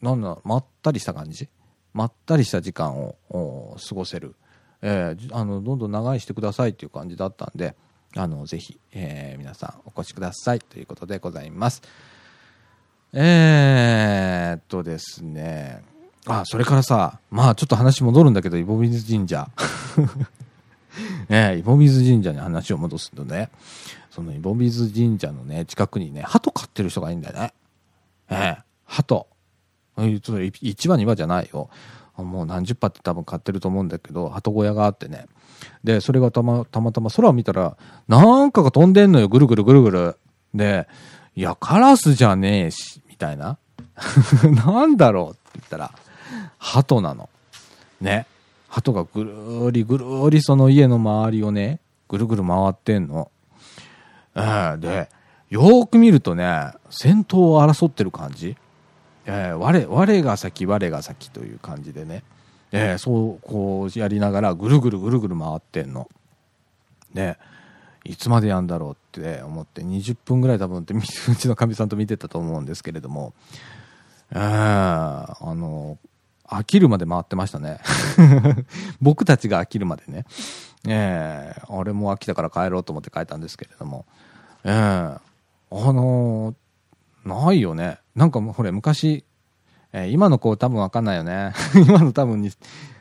[0.00, 1.48] なんだ、まったりした感じ？
[1.92, 4.34] まったりした時間を過ごせる。
[4.80, 7.74] えー、あの、どんどん長いしてくださいっていう感じだったんで、
[8.14, 11.82] あの、ぜひ、えー、皆さんお越しくださいということでございます。
[13.12, 15.82] えー、っとですね、
[16.26, 19.48] あ、それからさ、まあちょっと話戻るんだけど、イボミズ神社。
[21.28, 23.50] ねイボミズ神社に話を戻すとね、
[24.10, 27.52] そのイボミズ神社のね、近くにね、鳩飼ってる人がいいんだよね。
[28.30, 29.26] ええ鳩。
[29.96, 31.68] 1羽2羽じゃないよ。
[32.16, 35.26] もう何十羽って多分飼ってると思うんだけど、鳩小屋があってね。
[35.84, 37.76] で、それがたまたまたま空を見たら、
[38.08, 40.18] なんかが飛んでんのよ、ぐるぐるぐるぐる。
[40.54, 40.88] で、
[41.34, 43.58] いや、カラスじゃねえし、みたいな。
[44.64, 45.92] なんだろうって言ったら、
[46.58, 47.28] 鳩なの。
[48.00, 48.26] ね。
[48.68, 53.30] 鳩がぐるーりぐるーりその家の周りをね、ぐるぐる回ってんの。
[54.34, 55.08] えー、で、
[55.50, 58.56] よーく見るとね、戦闘を争ってる感じ。
[59.24, 62.22] えー、我、我が先、我が先という感じでね。
[62.72, 66.08] えー、そうこうやりながらぐるぐるぐるぐる回ってんの。
[67.14, 67.38] で
[68.04, 73.34] いつまでやんだろうって思って20分ぐらい多分って うちのかみさんと見てたと思うんですけれども、
[74.30, 75.98] えー、あの
[76.48, 77.80] 飽きるまで回ってましたね。
[79.00, 80.24] 僕たちが飽きるまでね、
[80.86, 84.06] ええー、俺も飽きたから帰ろうと思って帰ったんですけれども、
[84.64, 85.20] えー、あ
[85.70, 87.98] のー、ないよね。
[88.14, 89.24] なんかもうほれ昔
[89.92, 91.54] えー、今の子多分わかんないよね。
[91.74, 92.50] 今の多分に、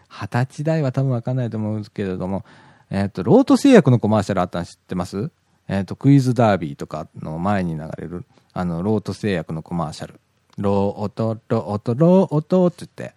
[0.07, 2.45] 二十歳代は多分わかんないと思うんですけれども、
[2.89, 5.29] えっ、と、ロート製薬のコマーシャルあったの知ってます？
[5.67, 10.21] えっ、と、クイズダービーとかの前に流れる、あの、ロート製薬のコマーシャル。
[10.57, 13.15] ロート、ロート、ロートって言って、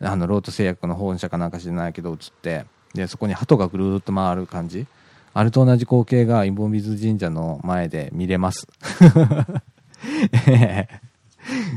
[0.00, 4.86] あの、ロート製薬の本社かなんか知らないけど映って、で、そこに鳩がぐるっと回る感じ。
[5.32, 8.68] あれと同じ光景がイボミズ神社の前で見れます。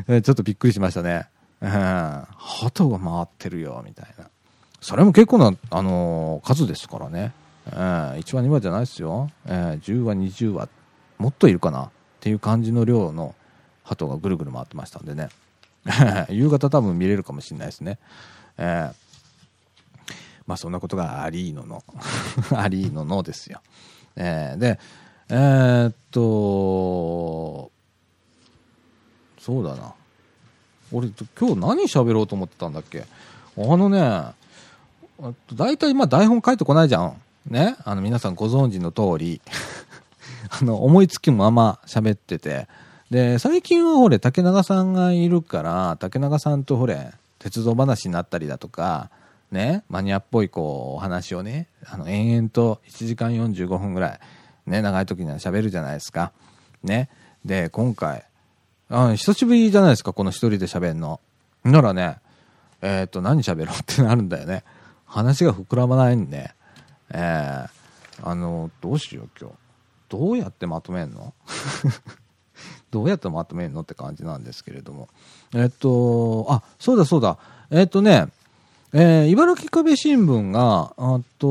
[0.08, 1.28] ちょっとびっくりしましたね。
[1.60, 4.30] うん、鳩が回ってるよ、みたいな。
[4.80, 7.34] それも結構な、あのー、数ですからね。
[7.72, 10.70] えー、1話2話じゃないですよ、えー、10話20話
[11.18, 11.90] もっといるかなっ
[12.20, 13.36] ていう感じの量の
[13.84, 15.30] 鳩がぐるぐる回ってましたんでね
[16.30, 17.98] 夕方多分見れるかもしれないですね、
[18.58, 18.94] えー、
[20.46, 21.84] まあそんなことがありーのの。
[22.56, 23.62] ありーののですよ、
[24.16, 24.80] えー、で
[25.30, 27.72] えー、っと
[29.40, 29.94] そうだな。
[30.92, 31.10] 俺
[31.40, 33.06] 今日何喋ろうと思ってたんだっけ？
[33.58, 34.34] あのね
[35.54, 37.22] 大体まあ台本書いてこないじゃん。
[37.46, 37.76] ね？
[37.86, 39.42] あの皆さんご存知の通り。
[40.50, 42.68] あの思いつきもまま喋ってて。
[43.10, 49.10] で最近はほれ竹永さんがいるから竹永さんとほれ鉄道話になったりだとか
[49.50, 54.20] ねマニアっぽいこうお話をねあの延々と1時間45分ぐらい
[54.66, 56.34] ね長い時には喋るじゃないですか。
[56.84, 57.10] ね。
[57.46, 58.26] で今回
[58.90, 61.22] あ久しぶりじゃないですかこの一人で喋るの。
[61.64, 62.18] ならね
[62.82, 64.66] えっ、と何喋ろうってなるんだよね。
[65.06, 66.52] 話が膨らまないんで。
[67.12, 67.70] えー、
[68.22, 69.56] あのどうしよう今日。
[70.10, 71.34] どうやってまとめんの？
[72.92, 75.10] どうやってまとめんのって感じなんですけれども。
[75.54, 77.38] えっとあそうだそうだ。
[77.72, 78.28] えっとね
[78.94, 81.48] えー、茨城壁新聞があと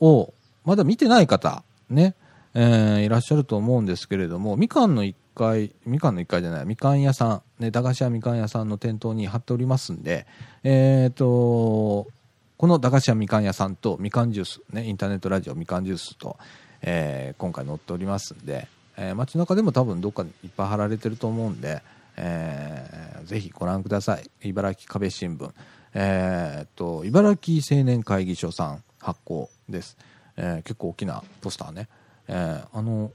[0.00, 0.34] を
[0.64, 2.14] まだ見てない方ね、
[2.54, 10.26] えー、いらっしゃると思うんですけれどもみかんの1階みかんの1階じゃないみかん屋さん、ね、駄菓子屋みかん屋さんの店頭に貼っておりますんで
[10.64, 16.36] えっ、とこの駄菓子屋みかん屋さんとみかんジュース、ね、インターネットラジオみかんジュースと、
[16.82, 21.82] えー、今回載っておりますんで、えー、街中でも多分どっかにいっぱい貼られてると思うんで、
[22.16, 24.30] えー、ぜひご覧ください。
[24.42, 25.50] 茨城壁新聞、
[25.94, 29.96] えー、っと茨城青年会議所さん発行です、
[30.36, 31.88] えー、結構大きなポスターね、
[32.28, 33.10] えー、あの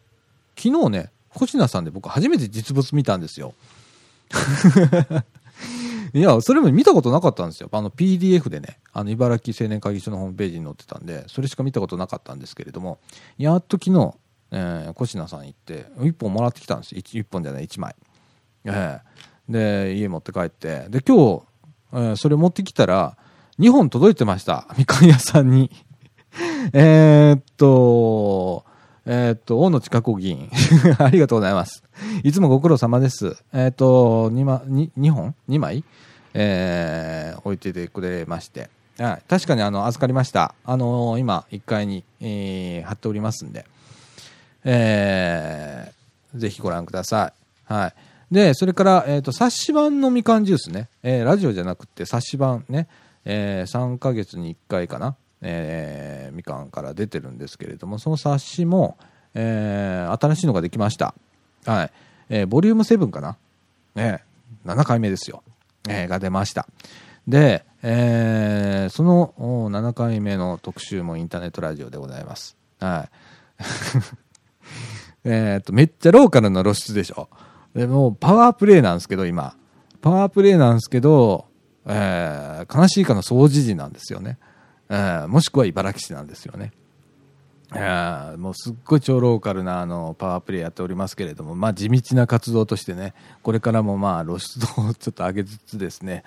[0.57, 3.53] 昨日ね星名さんで僕初めて実物見たんですよ。
[6.13, 7.69] いや、それも見たことなかったんですよ。
[7.71, 12.99] あの PDF でね、あの茨城青年会議所のホームページに載ってたんで、それしか見たことなかったんですけれども、
[13.38, 14.15] やっと昨日、
[14.52, 17.95] えー、小品さん行って、1本もらってきたんです 1, 1本じゃない、1枚。
[18.66, 21.43] えー、で、家持って帰って、で、今日、
[21.93, 23.18] えー、それ持ってきたら、
[23.60, 24.68] 2本届いてました。
[24.78, 25.72] みかん屋さんに。
[26.74, 28.66] えっと、
[29.06, 30.50] え、っと、大野近子議員。
[31.00, 31.82] ありがとうございます。
[32.24, 33.38] いつもご苦労様です。
[33.54, 35.84] えー、っと、2, ま、2, 2本 ?2 枚？
[36.34, 38.70] えー、置いててくれまして。
[39.00, 40.54] はい、確かにあの預かりました。
[40.66, 43.66] あのー、今、1階に、えー、貼っておりますんで、
[44.70, 47.32] えー、ぜひご覧くださ
[47.70, 47.74] い。
[47.74, 47.93] はい。
[48.34, 52.89] で、それから、えっ、ー、と、冊子版のみかんジュースね、えー、ラジオじゃなくて冊子版ね、
[53.24, 58.97] えー、3ヶ月に1回かな、えー、みかんから出てるんですけれども、その冊子も、
[59.34, 61.15] えー、新しいのができました。
[61.65, 61.91] はい。
[62.30, 63.38] えー、ボリューム7かな
[63.95, 64.26] ね、
[64.65, 65.43] 7回目ですよ。
[65.88, 66.68] えー、が出ました。
[67.26, 72.57] で、えー、その7回目の特集もインターネットラジオでございます。
[72.82, 74.26] はい。
[75.30, 77.28] えっと、めっちゃローカルの露出でしょ。
[77.75, 79.55] でもパワープレイなんですけど、今。
[80.01, 81.47] パワープレイなんですけど、
[81.86, 84.38] えー、悲しいかの掃除時なんですよね。
[84.89, 86.71] えー、もしくは茨城市なんですよね。
[87.75, 93.13] えー、もうすっごい超ローカルなあのパワープレイやっておりますけれども、まあ、地道な活動としてね、
[93.43, 96.23] これからもまあ露出度をちょっと上げつつですね、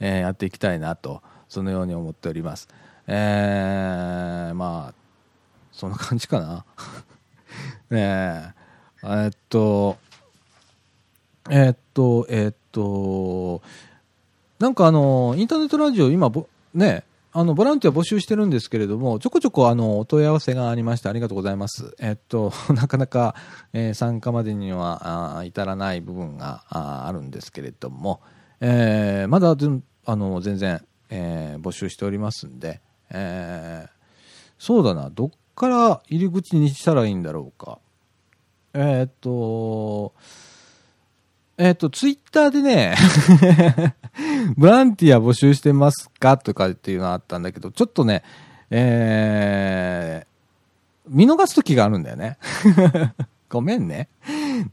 [0.00, 2.68] えー、やっていきたいなと、そのように思っております。
[3.06, 4.94] えー、まあ、
[5.72, 6.66] そんな感じかな。
[7.90, 8.52] え
[9.04, 9.98] えっと、
[11.50, 13.60] え、っと、え、っと、
[14.58, 16.32] なんかあの、インターネットラジオ今
[16.72, 17.04] ね、
[17.36, 21.94] あの、ボランティア募集してるんですけれども、ちょこちょこあの、お問い合わせがありましてありがとうございます。
[21.98, 23.34] えっと、 なかなか、
[23.72, 28.20] えー、参加までにはあ至らない部分がああるんですけれども、
[28.60, 29.56] えー、まだ
[30.06, 33.90] あの全然、えー、募集しておりますんで、えー、
[34.58, 37.78] そうだな、どっから入り口にしたらいいんだろうか？
[38.74, 40.14] えー、っと、
[41.56, 42.96] えっ、と、ツイッターでね
[44.58, 48.24] ボランティア募集してますかとかっていうのあったんだけど、ちょっとね、
[48.70, 52.38] えー、見逃す時があるんだよね。
[53.48, 54.08] ごめんね。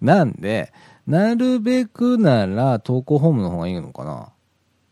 [0.02, 0.74] なんで、
[1.06, 4.30] なるべくなら投稿フォームの方がいいのかな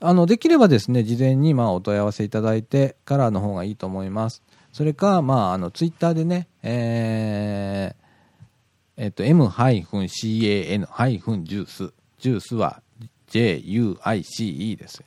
[0.00, 4.42] あの、できればですね、事前にまあお問い合わせいただいてからの方がいいと思います。
[4.72, 8.00] それか、まあ、あの、ツイッターでね、えー
[8.96, 11.92] えっと、m-can-juice。
[12.18, 12.82] ジュースは
[13.28, 15.02] j-u-i-c-e です。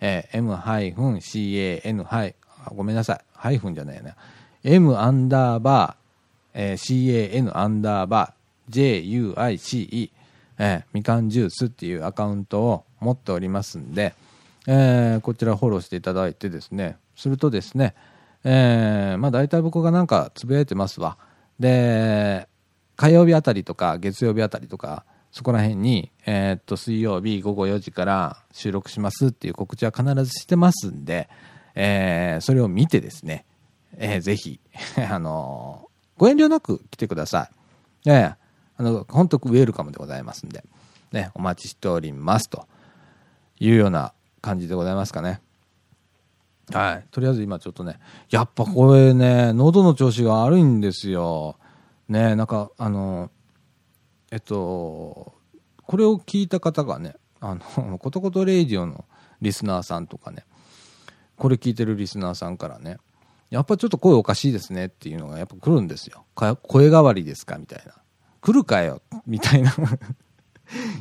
[0.00, 3.20] えー m-can- あごめんなさい。
[3.34, 4.14] ハイフンじゃないよね。
[4.62, 8.32] m アンダーバー、えー can アンダーバー
[8.70, 10.12] j-u-i-c-e、
[10.58, 14.14] えーみかんジュースっていうアカウントを持っておりますんで、
[14.66, 17.94] えーこちらフォローしていただいてですね、するとですね、
[18.44, 21.18] えーまあ大体僕がなんかつぶやいてますわ。
[21.58, 22.48] で、
[22.96, 31.28] 火曜日あたりとか月曜日あたりとか、そこら辺に、えーっと、水曜日午後4時から収録しますっていう告知は必ずしてますんで、
[31.74, 33.44] えーそれを見てですね、
[33.96, 34.60] えーぜひ、
[35.10, 37.48] あのーご遠慮なく来てくださ
[38.04, 38.10] い。
[38.10, 38.39] ええ
[38.80, 40.64] あの、本当ウェルカムでございますんで、
[41.12, 42.66] ね、お待ちしておりますと
[43.58, 45.42] いうような感じでございますかね。
[46.72, 47.04] はい。
[47.10, 47.98] とりあえず今ちょっとね、
[48.30, 51.58] やっぱこれね、喉の調子が悪いんですよ。
[52.08, 53.30] ね、なんか、あの、
[54.30, 55.34] えっと、
[55.86, 59.04] これを聞いた方がね、あの、ことことレイディオの
[59.42, 60.46] リスナーさんとかね、
[61.36, 62.96] これ聞いてるリスナーさんからね、
[63.50, 66.24] やっぱちょっと声おかしいですねっていうのがやっぱ来るんですよ。
[66.34, 68.00] 声変わりですかみたいな。
[68.40, 69.74] 来るかよみたいな。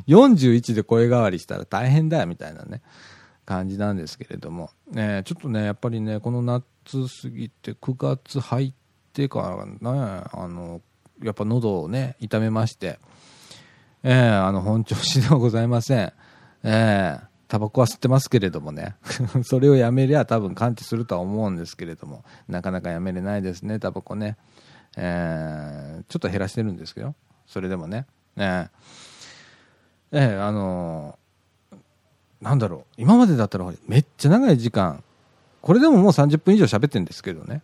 [0.08, 2.82] 41で声変わりしたら大変だよみたいなね、
[3.46, 4.72] 感じなんですけれども。
[4.92, 6.64] ねちょっとね、やっぱりね、この夏
[7.22, 8.74] 過ぎて9月入っ
[9.14, 10.82] てからね、あの、
[11.22, 13.00] やっぱ喉をね、痛めまして、
[14.04, 16.14] ええあの、本調子ではございません。
[16.64, 18.96] ええタバコは吸ってますけれどもね。
[19.44, 24.38] それをやめりゃ多分完治するとは思うんですけれども、なかなかやめれないですね、タバコね。
[24.96, 27.16] ええちょっと減らしてるんですけど、
[27.50, 28.06] それでもね。
[28.38, 28.70] え
[30.12, 31.18] えええあの
[32.42, 35.04] なんだろう、今までだったらめっちゃ長い時間、
[35.62, 37.64] これでももう30分以上喋ってるんですけどね。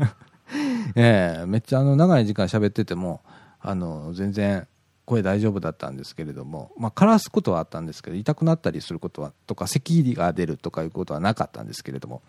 [0.96, 3.22] ええめっちゃあの長い時間喋ってても、
[3.60, 4.66] あの、全然
[5.06, 12.22] 声大丈夫だったんですけれども、まあ、枯らすことはあったんですけど、痛くなったりすることは、とか、咳が出るとかいうことはなかったんですけれども、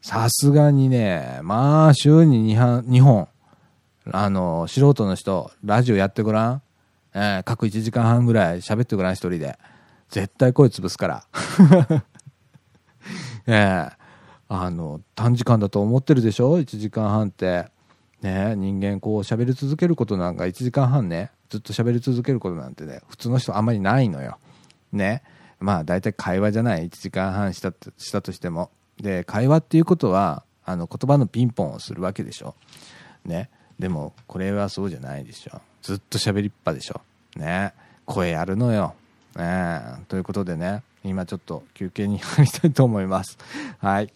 [0.00, 3.28] さすがにね、まあ、週に2、2本、
[4.10, 6.62] あの、素人の人、ラジオやってごらん。
[7.14, 9.58] えー各1時間半ぐらい喋ってごらん、一人で。
[10.08, 11.24] 絶対声潰すから。
[13.46, 13.90] ええ
[14.48, 17.70] あの、短時間だと思ってるでしょ ?1 時間半って。
[18.22, 24.38] ね人間こう喋り続けることなんか1時間半ね、ずっと喋り続けることなんてね、普通の人あんまりないのよ。
[24.92, 25.22] ね。
[25.58, 28.70] まあ大体会話じゃない、1時間半したしたとしても。
[29.00, 32.54] で、会話っていうことは、あの言葉のピンポンをするわけでしょ？
[33.24, 33.50] ね。
[33.82, 35.60] でも、これはそうじゃないでしょ。
[35.82, 37.00] ずっと喋りっぱでしょ。
[37.34, 37.74] ね。
[38.06, 38.94] 声やるのよ。
[39.34, 43.36] ねということでね、今ちょっと休憩に入りたいと思います。
[43.80, 44.12] はい。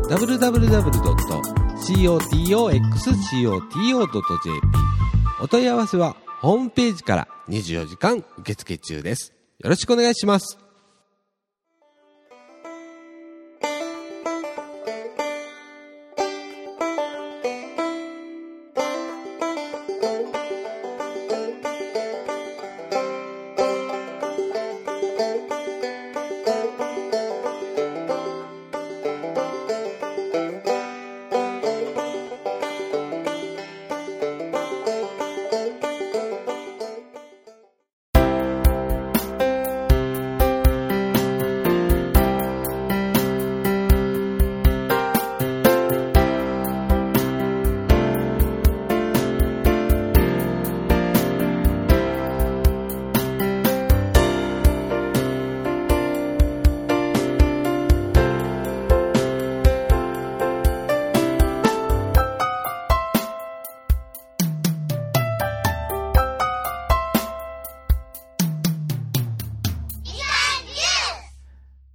[0.08, 1.61] www.
[1.82, 4.68] cotoxcoto.jp
[5.40, 9.32] お問い合わせはホームページから24時間受付中です。
[9.58, 10.61] よろしくお願いします。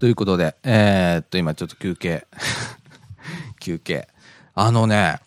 [0.08, 2.28] ということで、えー、っと、今ちょっと休憩。
[3.60, 4.08] 休憩。
[4.56, 5.20] あのね、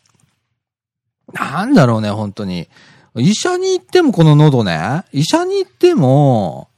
[1.35, 2.67] なんだろうね、本当に。
[3.15, 6.71] 医者に行ってもこの喉ね、医者に行っても、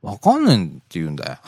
[0.00, 1.38] わかんないって言うんだ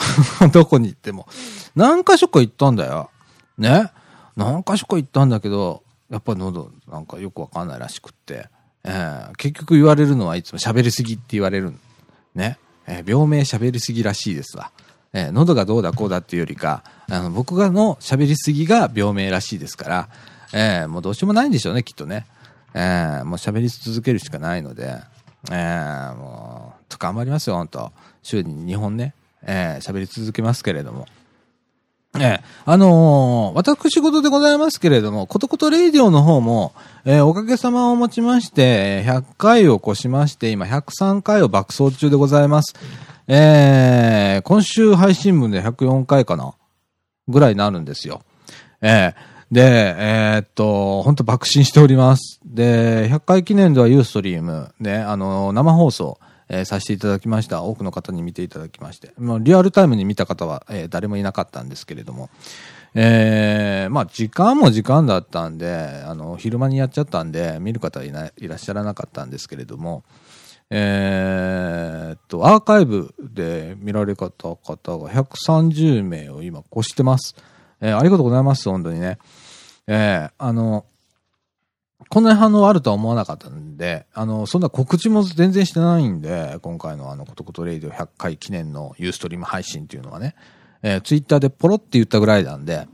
[0.42, 0.48] よ。
[0.52, 1.26] どこに行っても。
[1.74, 3.08] 何箇所か行ったんだよ。
[3.56, 3.90] ね？
[4.36, 8.50] 何箇所か行ったんだけど、やっぱ喉なんかよくわかんないらしくって。
[8.84, 11.72] えー、結局言われるのはいつも喋りすぎって言われる。
[12.34, 12.58] ね？
[12.86, 14.72] えー、病名喋りすぎらしいですわ。
[15.14, 20.08] えー、喉がどうだこうだっていうよりか、あの、僕がの喋りすぎが病名らしいですから、
[20.54, 22.26] えー、もうどうしようもないんでしょうね、きっとね。
[22.74, 24.98] えー、もう喋り続けるしかないので、
[25.50, 27.92] えー、もう、と頑張りますよ、本当
[28.22, 31.06] 週に2本ね、えー、喋り続けますけれども。
[32.18, 36.74] ええ、あのー、私事でございますけれども、ことことレイディオの方も、
[37.06, 42.74] えー、おかげさまをもちまして、100回を越しまして、今103回を爆走中でございます。
[43.28, 46.54] えー、今週配信分で104回かな
[47.28, 48.22] ぐらいになるんですよ。
[48.80, 52.40] ええで、えー、っと、本当爆心しております。
[52.42, 56.18] で、100回記念ではユーストリーム、ね、あの、生放送、
[56.48, 57.62] えー、させていただきました。
[57.62, 59.12] 多くの方に見ていただきまして。
[59.18, 62.30] まあ、リアルタイムに見た方は、えー、誰もいなかったんですけれども。
[62.94, 70.02] えー、まあ、時間も時間だったんで、あの、昼間にやっちゃったんで、見る方はいないいらっしゃらなかったんですけれども、
[70.74, 77.36] えー、っと、アーカイブで見られた方が130名を今越してます。
[77.82, 79.18] えー、ありがとうございます、本当にね。
[79.86, 80.86] えー、あの、
[82.08, 90.34] こんなに反応あるとは思わなかったんで、あの、そんな告知も全然してないんで、今回のあの、ことことレイディオ100回記念のユーストリーム配信っていうのはね、
[90.82, 92.88] えー、ツイッターでポロって言ったぐらいなんで、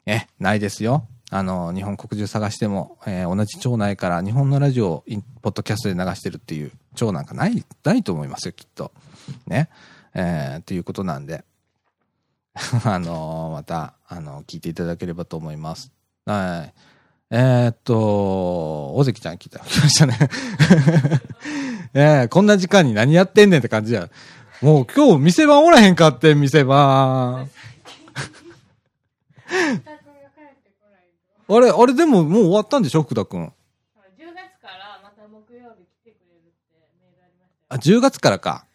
[0.07, 1.09] え、ないですよ。
[1.31, 5.03] あの、日本国中探しても、えー、同じ町内から2本のラジオを
[5.43, 8.93] ポッドキャストで流してるっていう町なんかない、ないと思いますよ、きっと。
[9.47, 9.69] ね。
[10.15, 11.45] えー、ということなんで、
[12.85, 15.93] あのー、また、あのー、聞いていただければと思います。
[16.27, 16.75] はい。
[17.31, 20.19] えー、っと、大関ちゃん来た、来ましたね。
[21.95, 24.09] えー、こんな時間に何やってんねんって感じや。
[24.61, 27.49] もう今日店番おらへんかって、店番。
[31.49, 33.47] あれ、あれでももう終わったんでしょ、福田くん。
[33.47, 33.51] 10
[34.35, 38.67] 月からまた木曜日来てくれるってメールありましたあ、10月からか。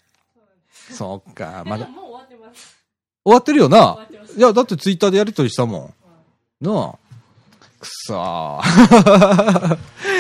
[0.94, 1.88] そっか、まだ。
[1.88, 2.76] もう終わってます。
[3.24, 4.08] 終わってるよな。
[4.38, 5.94] いや、だってツイッターでやりとりしたもん。
[6.62, 6.98] うん、なあ。
[7.80, 9.78] くそー。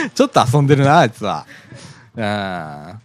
[0.13, 1.45] ちょっと遊んでるな、あいつは。
[2.17, 2.99] あ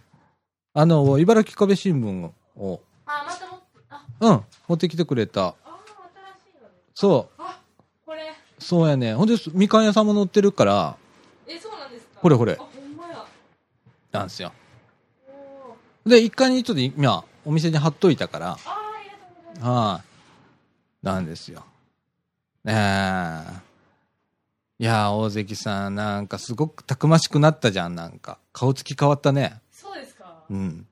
[0.73, 2.31] あの、茨城壁新聞
[2.61, 2.81] を。
[3.05, 5.47] あ、またもあうん、持ってきてくれた。
[5.47, 7.41] あ、新しいのそう。
[7.41, 7.59] あ、
[8.05, 8.31] これ。
[8.59, 9.13] そうやね。
[9.15, 10.95] ほんで、みかん屋さんも載ってるから。
[11.47, 12.19] え、そうなんですか？
[12.21, 12.53] これこれ。
[12.53, 13.25] あ、ほんまや。
[14.13, 14.51] なんですよ。
[16.05, 18.57] で、一回にちょっと今、お店に貼っといたから。
[19.59, 20.01] は
[21.03, 21.63] い、なんですよ。
[22.65, 23.71] ええ
[24.79, 28.39] いや大関さん、なんかすごくたくましくなったじゃん、なんか。
[28.51, 29.59] 顔つき変わったね。
[29.71, 30.87] そうですかうん。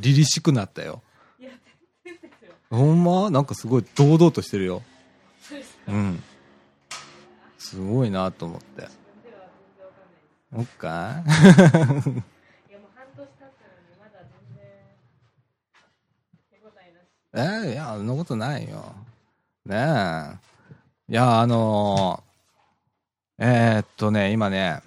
[0.00, 1.02] 凛々しくなったよ。
[1.38, 1.50] いや、
[2.04, 2.52] ですよ。
[2.70, 3.30] ほんま？
[3.30, 4.82] なんかすごい堂々としてるよ。
[5.42, 6.22] そうですかうん。
[7.58, 8.88] すごいなと思って。
[10.52, 13.46] そっか いや、もう半年経ったの
[13.84, 14.64] に、まだ全然、
[16.50, 16.70] 手応
[17.32, 18.94] えー、いや、そんなことないよ。
[19.66, 20.38] ねえ。
[21.08, 22.30] いや、あのー
[23.42, 24.82] えー、っとね、今ね、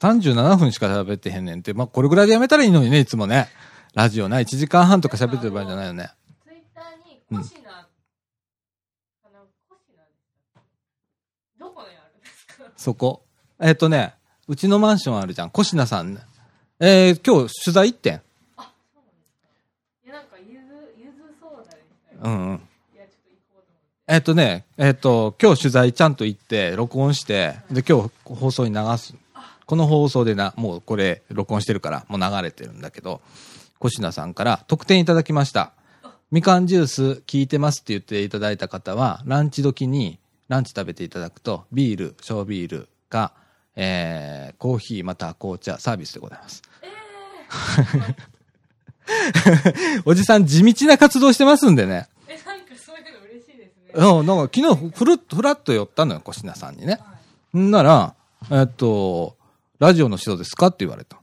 [0.00, 3.48] 37分しか喋ってへんねんって、まあ、これぐらいでやめたらいいのにね、いつもね。
[3.94, 6.10] ラジオな、1時間半とか喋ってる場合じゃないよね。
[6.44, 7.76] ツイッターに、コシナ、うん、
[9.24, 10.04] あの、コシナ
[11.58, 12.64] どこにあるんですか？
[12.76, 13.22] そこ。
[13.58, 14.14] えー、っとね、
[14.48, 15.50] うちのマンションあるじゃん。
[15.50, 16.20] コシナさん、ね。
[16.80, 18.14] えー、今日取材行ってん。
[18.56, 19.48] あ、そうなんですか。
[20.04, 22.60] いや、なんか、ゆず、ゆずソーダでしたうんうん。
[24.08, 29.14] えっとね、えっと、今日取材ちゃんと行って、録音して、で、今日放送に流す。
[29.66, 33.20] この放送でな、もうこれ録音してるから、もう流れてるんだけど、
[33.78, 35.72] コシナさんから特典いただきました。
[36.30, 40.18] みかんジュース聞いてますって言っていただいた方は、ランチ時に
[40.48, 43.32] ランチ食べていただくと、ビール、小ビールか、
[43.76, 46.62] えー、コーヒーまたは紅茶サービスでございます。
[50.04, 52.08] おじさん地道な活動してますんでね。
[53.94, 57.00] うん、なんか昨日ふるっふらっと寄ったのよ、コシナさんにね。
[57.56, 58.14] んなら、
[58.50, 59.36] えっと、
[59.78, 61.18] ラジオの人ですかって言われた。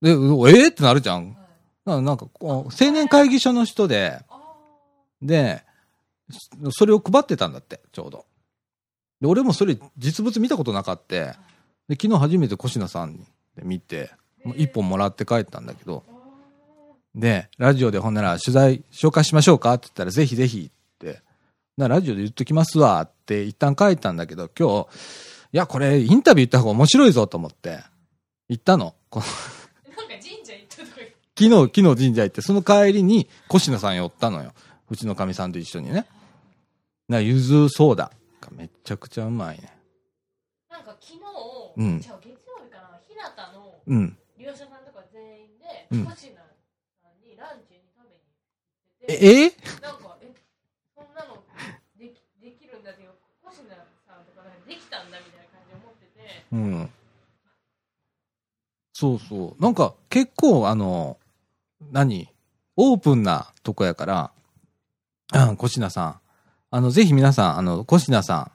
[0.00, 1.36] で、えー、ってなるじゃん。
[1.84, 4.20] なんか、青年会議所の人で、
[5.20, 5.62] で、
[6.70, 8.24] それを配ってたんだって、ちょうど。
[9.20, 11.16] で、俺もそれ実物見たことなかった。
[11.16, 11.36] で、
[11.90, 13.18] 昨日初めてコシナさん
[13.56, 14.10] で見て、
[14.56, 16.04] 一本もらって帰ったんだけど、
[17.14, 21.20] で、ラジオでほんなら取材紹介しましょうかって言ったら、ぜひぜひって、
[21.76, 24.88] なラジオで言っときますわって一旦書いたんだけど、今日、
[25.52, 27.80] いや、これインタビュー行った方が面白いぞと思って、
[28.48, 28.94] 行ったの。
[29.08, 29.26] この
[29.96, 30.88] なんか神社行ったとか
[31.38, 34.52] 昨日、昨日神社行って、その帰りに、コシナさん寄ったのよ。
[34.90, 36.06] うちのかみさんと一緒にね。
[37.08, 39.72] な、ゆずソーダがめちゃくちゃうまいね。
[40.70, 41.18] なんか昨日、
[41.76, 44.18] うんじゃあ月曜日かな、日向のうん。
[44.36, 46.40] 利用者さんとか全員で、うんコシナ
[47.00, 50.28] さんにランチに食べに行ってて、え、えなんか、え、
[50.94, 51.40] そんなの
[51.96, 56.90] できできるんだっていう、コシナさんとかなんかできたんだみたいな感じで思ってて、うん。
[58.92, 59.62] そうそう。
[59.62, 61.18] なんか、結構、あの、
[61.90, 62.28] 何？
[62.76, 64.32] オープンなとこやから、
[65.34, 66.20] うん、コシナさん。
[66.70, 68.50] あの、ぜひ皆さん、あの、コシナさ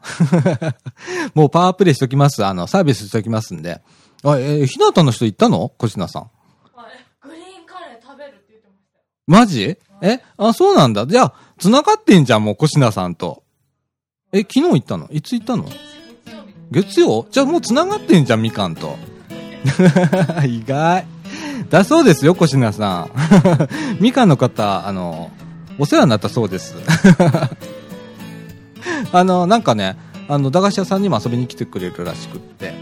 [1.34, 1.34] ん。
[1.38, 2.43] もうパワープレイしときます。
[2.45, 3.82] あの、サービスしときますんで。
[4.24, 5.70] あ、えー、ひなたの人行ったの？
[5.70, 6.22] コシナさん。
[6.24, 6.30] は
[6.89, 9.04] い、グリーンカレー食べるって言ってましたよ。
[9.28, 9.78] マジ？
[10.02, 10.24] え？
[10.38, 11.06] あ、そうなんだ。
[11.06, 13.43] じゃあ、繋がってんじゃん、もう、コシナさんと。
[14.32, 15.08] え、昨日行ったの？
[15.12, 15.66] いつ行ったの？
[16.72, 17.28] 月曜？
[17.32, 18.97] じゃあもう繋がってんじゃん、みかんと。
[20.45, 21.05] 意外。
[21.70, 23.09] だそうですよ、コシナさん。
[23.99, 25.32] みかんの方、あの、
[25.80, 26.76] お世話になったそうです。
[29.11, 29.97] あの、なんかね、
[30.28, 32.74] あの、駄菓子屋さんにも遊びに来てくれるらしくって、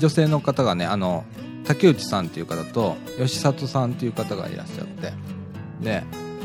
[0.00, 1.24] 女性の方がね、あの、
[1.66, 5.12] 竹内さんっていう方と、吉里さんっていう方がいらっしゃって、
[5.82, 6.02] で、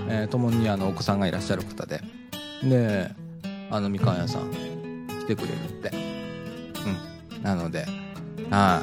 [0.09, 2.01] えー共にあの、お子さんがいらっしゃる方で、
[2.63, 3.11] で、
[3.69, 4.51] あの、みかん屋さん
[5.21, 6.10] 来てくれるって。
[7.41, 7.85] なので、
[8.49, 8.81] は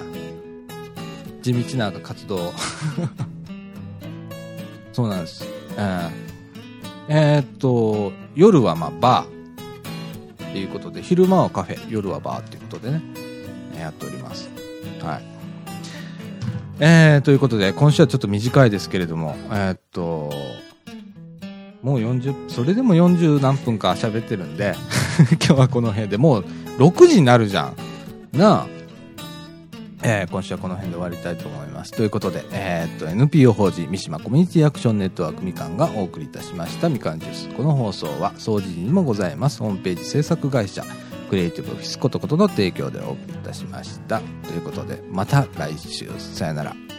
[1.41, 1.43] い。
[1.43, 2.53] 地道な活動。
[4.93, 5.45] そうなんです。
[5.77, 6.11] えー
[7.11, 13.03] えーっと、夜はまあバーっていうことで、昼間はカフェ、夜はバーっていうことでね、
[13.79, 14.51] やっております。
[15.01, 15.23] はい。
[16.81, 20.31] えー、ということで、今週はちょっと短いですけれども、えーっと、
[21.83, 24.75] もう40、それでも40何分か喋ってるんで、
[25.45, 26.45] 今日はこの辺でもう
[26.79, 27.88] 6時になるじゃん。
[28.33, 28.67] なあ。
[30.03, 31.93] えー今週はこの辺で終わりたいと思います。
[31.93, 37.49] ということで、えーっと、NPO 法人三島コミュニティアクションネットワークみかんがお送りいたしましたみかんジュース。
[37.49, 39.59] この放送は、掃除時にもございます。
[39.59, 40.85] ホームページ制作会社、
[41.31, 44.21] クリエイティブオフィスことことの提供でお送りいたしました。
[44.47, 46.98] ということで、また来週、さよなら。